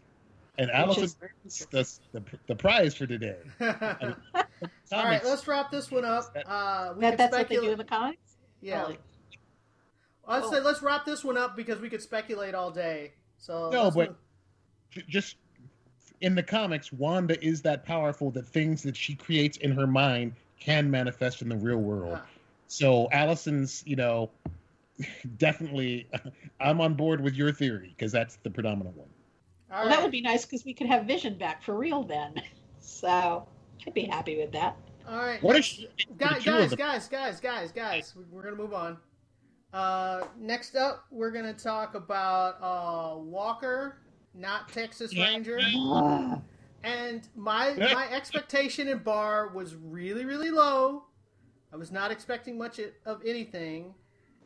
[0.58, 1.04] And Allison
[1.44, 3.36] is- that's the, the prize for today.
[3.60, 6.34] All right, let's wrap this one up.
[6.46, 8.36] Uh, we That, can that's what they do in the comics.
[8.60, 8.98] yeah, Really?
[10.28, 10.50] I'd Oh.
[10.50, 13.12] say let's wrap this one up because we could speculate all day.
[13.38, 14.22] So No, but- move- J-
[15.08, 15.36] just
[16.20, 20.32] in the comics, Wanda is that powerful that things that she creates in her mind
[20.58, 22.18] can manifest in the real world.
[22.20, 22.26] Ah.
[22.68, 24.30] So Allison's, you know,
[25.38, 26.08] definitely,
[26.60, 29.08] I'm on board with your theory because that's the predominant one.
[29.70, 29.90] all Well, right.
[29.96, 32.34] that would be nice because we could have Vision back for real then.
[32.88, 33.48] So
[33.84, 34.76] I'd be happy with that.
[35.08, 35.42] All right.
[35.42, 38.54] What is next- she, guys, the guys, them- guys, guys, guys, guys, we- we're gonna
[38.54, 38.96] move on.
[39.72, 43.98] Uh, next up, we're gonna talk about uh, Walker,
[44.36, 45.58] not Texas Ranger.
[46.84, 51.04] And my my expectation in bar was really really low.
[51.72, 53.94] I was not expecting much of anything,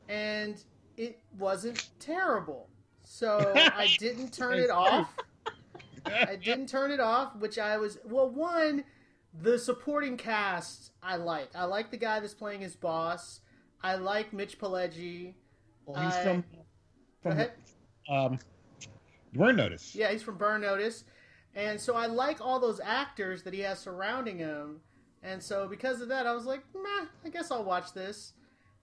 [0.09, 0.63] and
[0.97, 2.69] it wasn't terrible.
[3.03, 5.15] So I didn't turn it off.
[6.07, 8.31] I didn't turn it off, which I was well.
[8.31, 8.85] One,
[9.43, 11.51] the supporting cast I like.
[11.55, 13.41] I like the guy that's playing his boss.
[13.83, 15.35] I like Mitch Pileggi.
[15.87, 16.59] Well, he's I- from, Go
[17.23, 17.53] from ahead.
[18.11, 18.39] um,
[19.33, 19.95] Burn Notice.
[19.95, 21.05] Yeah, he's from Burn Notice.
[21.55, 24.81] And so I like all those actors that he has surrounding him.
[25.23, 28.33] And so because of that, I was like, meh, I guess I'll watch this.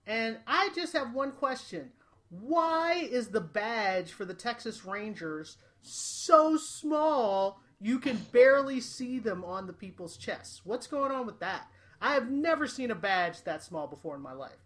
[0.06, 1.90] And I just have one question.
[2.30, 9.44] Why is the badge for the Texas Rangers so small you can barely see them
[9.44, 10.62] on the people's chests?
[10.64, 11.68] What's going on with that?
[12.00, 14.58] I have never seen a badge that small before in my life.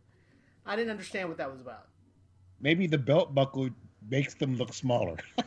[0.67, 1.89] I didn't understand what that was about.
[2.61, 3.71] Maybe the belt buckle
[4.11, 5.17] makes them look smaller.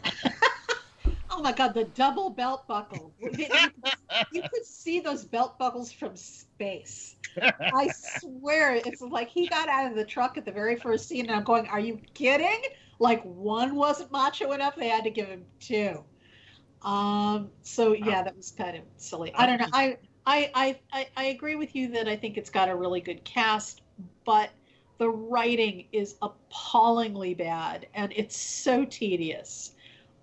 [1.38, 3.14] Oh my god, the double belt buckle.
[3.20, 7.18] You could, see those belt buckles from space.
[7.41, 11.26] I swear, it's like he got out of the truck at the very first scene,
[11.26, 12.62] and I'm going, Are you kidding?
[12.99, 16.03] Like one wasn't macho enough, they had to give him two.
[16.82, 19.34] Um, so yeah, that was kind of silly.
[19.36, 19.68] I don't know.
[19.74, 23.26] I I I I agree with you that I think it's got a really good
[23.26, 23.82] cast,
[24.26, 24.51] but
[24.98, 29.74] the writing is appallingly bad and it's so tedious.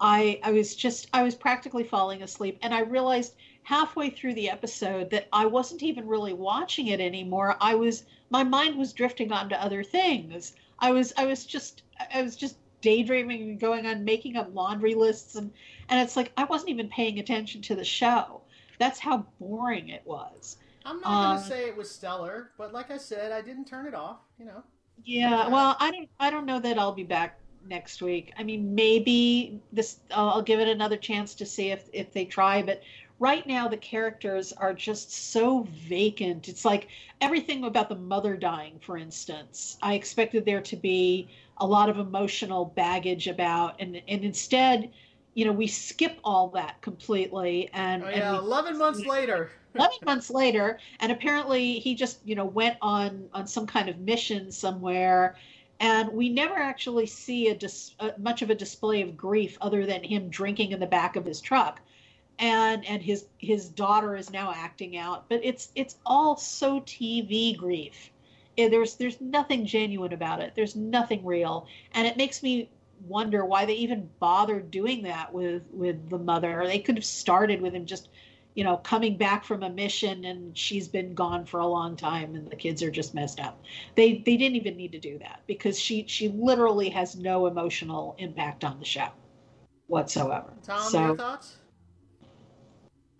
[0.01, 4.51] I I was just I was practically falling asleep and I realized halfway through the
[4.51, 7.57] episode that I wasn't even really watching it anymore.
[7.61, 10.55] I was my mind was drifting on to other things.
[10.79, 14.95] I was I was just I was just daydreaming and going on making up laundry
[14.95, 15.53] lists and
[15.89, 18.41] and it's like I wasn't even paying attention to the show.
[18.79, 20.57] That's how boring it was.
[20.85, 23.67] I'm not going Uh, to say it was stellar, but like I said, I didn't
[23.67, 24.63] turn it off, you know.
[25.05, 28.33] Yeah, well, I don't I don't know that I'll be back next week.
[28.37, 32.25] I mean, maybe this I'll, I'll give it another chance to see if if they
[32.25, 32.83] try, but
[33.19, 36.49] right now the characters are just so vacant.
[36.49, 36.89] It's like
[37.21, 39.77] everything about the mother dying, for instance.
[39.83, 44.91] I expected there to be a lot of emotional baggage about and and instead,
[45.35, 49.51] you know, we skip all that completely and Oh and yeah, we 11 months later.
[49.75, 53.99] 11 months later and apparently he just you know went on on some kind of
[53.99, 55.37] mission somewhere
[55.83, 59.85] and we never actually see a dis, uh, much of a display of grief other
[59.85, 61.81] than him drinking in the back of his truck.
[62.39, 67.57] And and his his daughter is now acting out but it's it's all so tv
[67.57, 68.11] grief.
[68.57, 70.53] There's there's nothing genuine about it.
[70.55, 71.67] There's nothing real.
[71.95, 72.71] And it makes me
[73.09, 77.61] wonder why they even bothered doing that with with the mother they could have started
[77.61, 78.09] with him just
[78.55, 82.35] you know, coming back from a mission and she's been gone for a long time
[82.35, 83.63] and the kids are just messed up.
[83.95, 88.15] They they didn't even need to do that because she she literally has no emotional
[88.19, 89.09] impact on the show
[89.87, 90.53] whatsoever.
[90.63, 91.57] Tom, so your thoughts?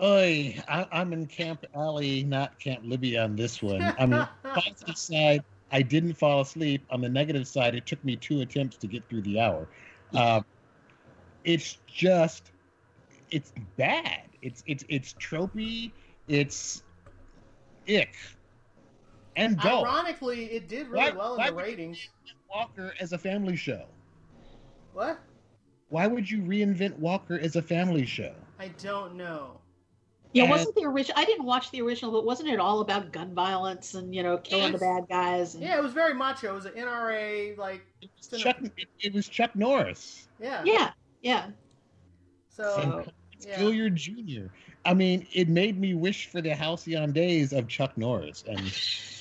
[0.03, 3.83] Oy, I, I'm in Camp Alley, not Camp Libby on this one.
[3.83, 6.85] I mean, positive side, I didn't fall asleep.
[6.91, 9.69] On the negative side, it took me two attempts to get through the hour.
[10.13, 10.45] Um,
[11.45, 12.51] it's just,
[13.31, 14.23] it's bad.
[14.43, 15.93] It's it's it's tropey.
[16.29, 16.83] It's
[17.89, 18.15] ick
[19.37, 19.85] and dull.
[19.85, 22.09] Ironically, it did really Why- well in why the would you ratings.
[22.53, 23.87] Walker as a family show.
[24.93, 25.19] What?
[25.89, 28.35] Why would you reinvent Walker as a family show?
[28.59, 29.59] I don't know.
[30.33, 31.19] yeah, and- wasn't the original?
[31.19, 34.37] I didn't watch the original, but wasn't it all about gun violence and you know
[34.39, 35.55] killing the bad guys?
[35.55, 36.51] And, Yeah, it was very macho.
[36.53, 40.29] It was an NRA, like, It was Chuck, it, it was Chuck Norris.
[40.41, 40.63] yeah.
[40.65, 40.91] yeah,
[41.23, 41.51] yeah.
[42.51, 43.05] So, So-
[43.47, 44.47] Gilliard Jr.
[44.85, 48.61] I mean, it made me wish for the halcyon days of Chuck Norris, and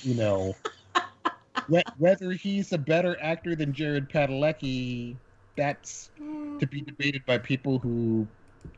[0.02, 0.54] you know,
[1.68, 5.16] whe- whether he's a better actor than Jared Padalecki,
[5.56, 6.58] that's hmm.
[6.58, 8.26] to be debated by people who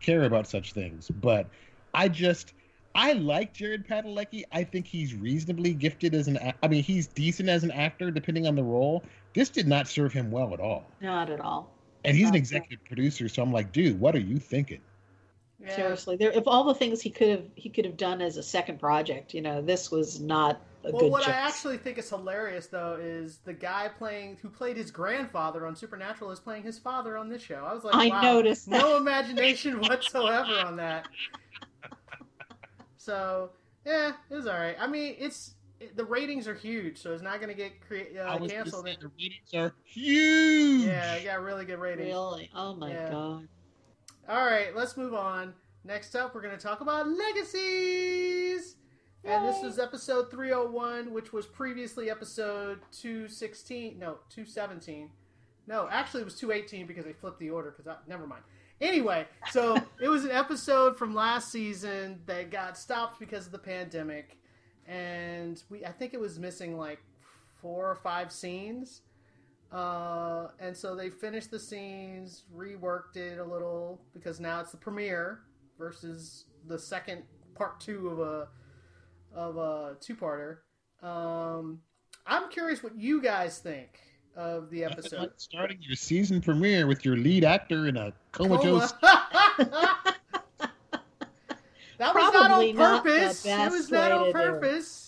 [0.01, 1.09] care about such things.
[1.09, 1.49] But
[1.95, 2.55] I just,
[2.95, 4.45] I like Jared Padalecki.
[4.53, 6.39] I think he's reasonably gifted as an.
[6.63, 9.05] I mean, he's decent as an actor, depending on the role.
[9.33, 11.71] This did not serve him well at all, Not at all.
[12.05, 13.29] and he's an executive producer.
[13.29, 14.81] So I'm like, dude, what are you thinking?
[15.65, 15.75] Yeah.
[15.75, 16.31] Seriously, there.
[16.33, 19.35] If all the things he could have he could have done as a second project,
[19.35, 22.97] you know, this was not a Well, good what I actually think is hilarious, though,
[23.01, 27.29] is the guy playing who played his grandfather on Supernatural is playing his father on
[27.29, 27.65] this show.
[27.65, 28.83] I was like, I wow, noticed that.
[28.83, 31.07] no imagination whatsoever on that.
[32.97, 33.51] So,
[33.85, 34.77] yeah, it was all right.
[34.79, 35.55] I mean, it's
[35.95, 37.73] the ratings are huge, so it's not going to get
[38.27, 38.87] I uh, was canceled.
[38.87, 40.85] the ratings are huge.
[40.87, 42.07] Yeah, you got really good ratings.
[42.07, 42.51] Really?
[42.55, 43.11] Oh my Yeah.
[43.11, 43.49] god.
[44.27, 45.53] All right, let's move on.
[45.85, 48.77] Next up, we're going to talk about legacies.
[49.22, 49.68] And this Yay.
[49.68, 53.99] is episode 301, which was previously episode 216.
[53.99, 55.11] No, 217.
[55.66, 57.75] No, actually, it was 218 because they flipped the order.
[57.77, 58.43] Because never mind.
[58.81, 63.59] Anyway, so it was an episode from last season that got stopped because of the
[63.59, 64.39] pandemic,
[64.87, 67.01] and we I think it was missing like
[67.61, 69.03] four or five scenes.
[69.75, 74.77] Uh, and so they finished the scenes, reworked it a little because now it's the
[74.77, 75.41] premiere
[75.77, 77.25] versus the second
[77.57, 78.49] part two of a
[79.35, 80.59] of a two parter.
[81.03, 81.81] Um,
[82.25, 83.99] I'm curious what you guys think
[84.37, 85.18] of the episode.
[85.18, 88.93] like starting your season premiere with your lead actor in a comatose.
[88.93, 89.29] Coma.
[91.99, 93.45] that was not Probably on not the purpose.
[93.45, 95.04] it was not on to do purpose.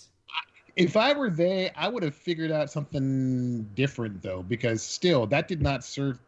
[0.76, 5.48] If I were they, I would have figured out something different though, because still that
[5.48, 6.18] did not serve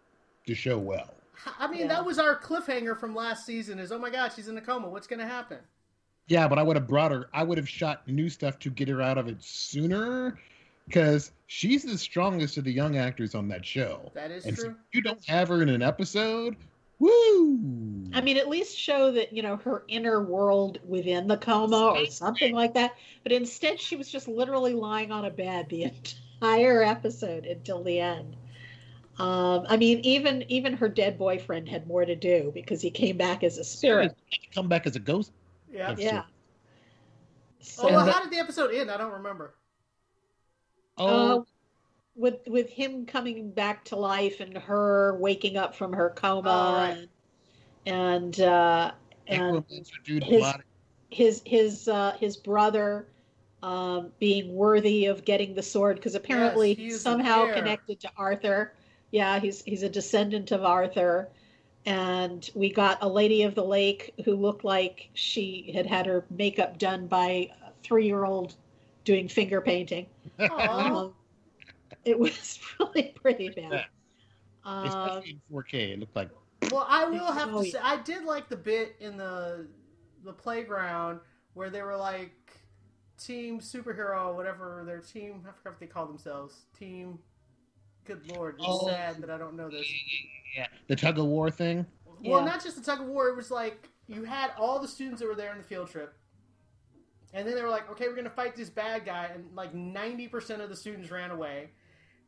[0.46, 1.14] the show well.
[1.58, 1.88] I mean, Yeah.
[1.88, 3.78] that was our cliffhanger from last season.
[3.78, 4.88] Is oh my god, she's in a coma.
[4.88, 5.58] What's going to happen?
[6.26, 7.28] Yeah, but I would have brought her.
[7.32, 10.38] I would have shot new stuff to get her out of it sooner,
[10.86, 14.10] because she's the strongest of the young actors on that show.
[14.14, 14.70] That is and true.
[14.70, 16.56] if you don't have her in an episode.
[16.98, 17.60] Woo!
[18.12, 22.06] I mean, at least show that you know her inner world within the coma or
[22.06, 22.94] something like that.
[23.22, 25.84] But instead, she was just literally lying on a bed the
[26.40, 28.36] entire episode until the end.
[29.18, 33.16] Um, I mean, even even her dead boyfriend had more to do because he came
[33.16, 34.16] back as a spirit.
[34.54, 35.32] come back as a ghost.
[35.70, 35.94] Yeah.
[35.98, 36.10] Yeah.
[36.10, 36.22] true.
[37.80, 38.90] Oh, well, how did the episode end?
[38.90, 39.54] I don't remember.
[40.96, 41.44] Oh, uh,
[42.18, 46.74] with with him coming back to life and her waking up from her coma, Oh,
[46.74, 47.08] right.
[47.86, 48.92] and uh,
[49.28, 49.64] and
[50.22, 50.54] his-
[51.10, 53.06] his his uh, his brother
[53.62, 58.74] um, being worthy of getting the sword because apparently Yes, he's somehow connected to Arthur.
[59.10, 61.28] Yeah, he's he's a descendant of Arthur,
[61.86, 66.24] and we got a lady of the lake who looked like she had had her
[66.30, 68.56] makeup done by a three year old
[69.04, 70.06] doing finger painting.
[70.38, 71.14] Um,
[72.04, 73.72] it was really pretty bad.
[73.72, 73.84] Yeah.
[74.64, 76.30] Um, Especially in 4K, it looked like
[76.70, 79.66] Well, I will have to say, I did like the bit in the
[80.24, 81.20] the playground
[81.54, 82.32] where they were like
[83.18, 85.44] team superhero, whatever their team.
[85.48, 86.66] I forgot what they call themselves.
[86.78, 87.18] Team.
[88.04, 88.86] Good lord, it's Oh.
[88.88, 89.86] sad that I don't know this.
[90.56, 91.84] yeah, the tug of war thing.
[92.24, 92.46] Well, Yeah.
[92.46, 93.28] not just the tug of war.
[93.28, 96.14] It was like you had all the students that were there in the field trip,
[97.34, 100.26] and then they were like, "Okay, we're gonna fight this bad guy," and like ninety
[100.26, 101.70] percent of the students ran away.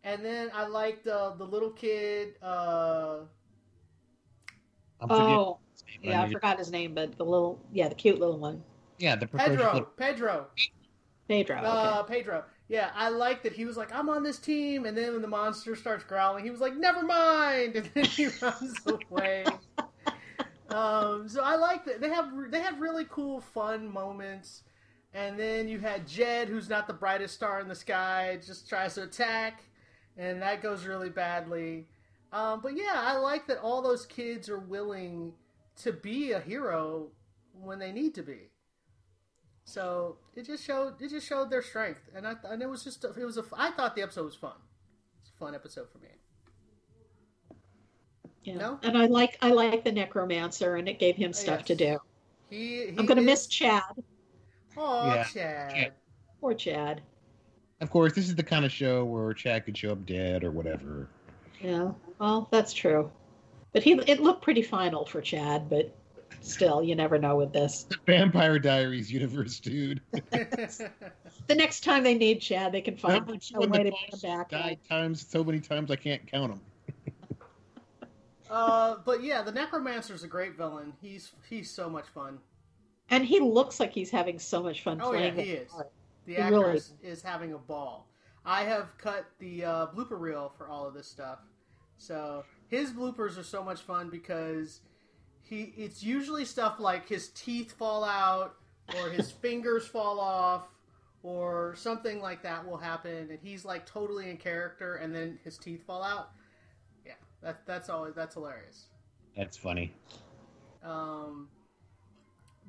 [0.02, 2.34] And then I liked uh, the little kid.
[2.42, 3.18] Uh,
[5.00, 8.18] I'm oh, name, yeah, I knew- forgot his name, but the little, yeah, the cute
[8.18, 8.62] little one,
[8.98, 10.46] yeah, the Pedro, little- Pedro,
[11.28, 11.56] Pedro.
[11.58, 11.66] Okay.
[11.66, 12.44] uh, Pedro.
[12.68, 15.28] Yeah, I like that he was like, "I'm on this team," and then when the
[15.28, 18.78] monster starts growling, he was like, "Never mind," and then he runs
[19.10, 19.44] away.
[20.68, 24.62] um, so I like that they have they have really cool, fun moments.
[25.12, 28.94] And then you had Jed, who's not the brightest star in the sky, just tries
[28.94, 29.64] to attack,
[30.16, 31.86] and that goes really badly.
[32.32, 35.32] Um, but yeah, I like that all those kids are willing
[35.82, 37.08] to be a hero
[37.52, 38.50] when they need to be.
[39.64, 43.04] So it just showed it just showed their strength, and I and it was just
[43.04, 44.52] it was a I thought the episode was fun.
[45.20, 46.08] It's a fun episode for me.
[48.42, 48.56] Yeah.
[48.56, 48.78] No?
[48.82, 51.98] And I like I like the necromancer, and it gave him stuff to do.
[52.48, 53.82] He, he I'm gonna is- miss Chad.
[54.76, 55.24] Oh, Yeah.
[55.24, 55.70] Chad.
[55.74, 55.92] Chad.
[56.40, 57.02] Poor Chad.
[57.80, 60.50] Of course, this is the kind of show where Chad could show up dead or
[60.50, 61.08] whatever.
[61.60, 61.92] Yeah.
[62.18, 63.10] Well, that's true.
[63.72, 65.94] But he it looked pretty final for Chad, but
[66.40, 67.86] still, you never know with this.
[68.06, 70.00] Vampire Diaries universe, dude.
[71.46, 73.92] The next time they need Chad, they can find Number a way in to bring
[73.92, 74.50] him back.
[74.50, 76.60] died times so many times I can't count them.
[78.50, 80.92] uh, but yeah, the Necromancer's a great villain.
[81.00, 82.38] He's he's so much fun.
[83.10, 85.46] And he looks like he's having so much fun Oh yeah, playing.
[85.46, 85.72] he is.
[85.72, 85.90] part.
[86.30, 88.08] The He actor really is, is having a ball.
[88.44, 91.40] I have cut the uh, blooper reel for all of this stuff,
[91.98, 94.80] so his bloopers are so much fun because
[95.42, 98.54] he it's usually stuff like his teeth fall out
[98.96, 100.68] or his fingers fall off
[101.24, 105.58] or something like that will happen, and he's like totally in character, and then his
[105.58, 106.30] teeth fall out.
[107.04, 108.86] Yeah, that that's always that's hilarious.
[109.36, 109.92] That's funny.
[110.84, 111.48] Um,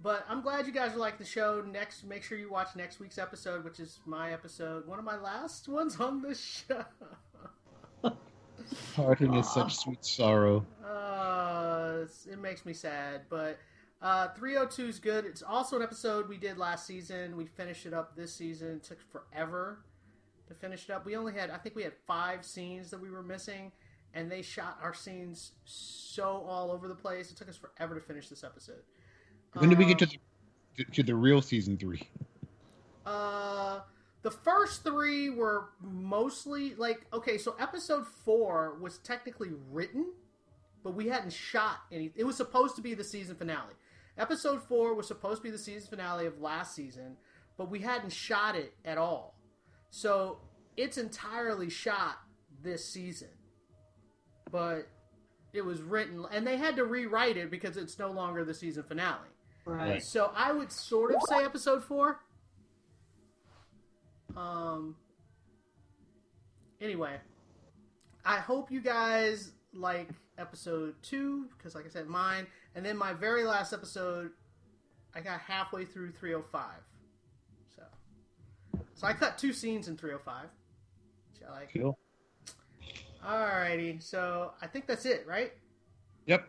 [0.01, 1.63] but I'm glad you guys like the show.
[1.65, 5.17] Next, make sure you watch next week's episode, which is my episode, one of my
[5.17, 6.85] last ones on the show.
[8.95, 10.65] Parting is such sweet sorrow.
[10.85, 13.59] Uh, it makes me sad, but
[14.01, 15.25] uh, 302 is good.
[15.25, 17.37] It's also an episode we did last season.
[17.37, 18.77] We finished it up this season.
[18.77, 19.79] It took forever
[20.47, 21.05] to finish it up.
[21.05, 23.71] We only had, I think we had five scenes that we were missing,
[24.13, 27.31] and they shot our scenes so all over the place.
[27.31, 28.81] It took us forever to finish this episode.
[29.53, 30.11] When did we get to Um,
[30.77, 32.07] the to, to the real season three?
[33.05, 33.81] Uh,
[34.21, 37.37] the first three were mostly like okay.
[37.37, 40.11] So episode four was technically written,
[40.83, 42.11] but we hadn't shot any.
[42.15, 43.73] It was supposed to be the season finale.
[44.17, 47.17] Episode four was supposed to be the season finale of last season,
[47.57, 49.35] but we hadn't shot it at all.
[49.89, 50.39] So
[50.77, 52.17] it's entirely shot
[52.63, 53.29] this season,
[54.51, 54.87] but
[55.53, 58.83] it was written, and they had to rewrite it because it's no longer the season
[58.83, 59.27] finale.
[59.65, 60.01] Right.
[60.01, 62.19] So I would sort of say episode four.
[64.35, 64.95] Um.
[66.79, 67.15] Anyway,
[68.25, 73.13] I hope you guys like episode two because, like I said, mine, and then my
[73.13, 74.31] very last episode,
[75.13, 76.63] I got halfway through 305.
[77.75, 77.83] So,
[78.95, 80.49] so I cut two scenes in 305.
[81.33, 81.73] Which I like.
[81.73, 81.97] Cool.
[83.23, 85.53] Alrighty, so I think that's it, right?
[86.25, 86.47] Yep.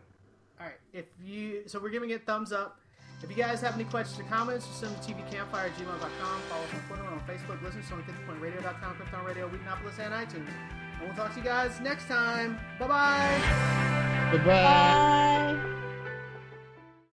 [0.59, 0.75] All right.
[0.91, 2.79] If you so we're giving it thumbs up.
[3.23, 6.41] If you guys have any questions or comments, just send them to tvcampfire at gmail.com.
[6.49, 7.63] Follow us on Twitter on Facebook.
[7.63, 10.49] Listen to us on 50.radio.com, Krypton Radio, Weeknopolis, and iTunes.
[10.99, 12.59] And we'll talk to you guys next time.
[12.79, 14.29] Bye-bye.
[14.31, 14.53] Goodbye.
[14.53, 15.72] Bye.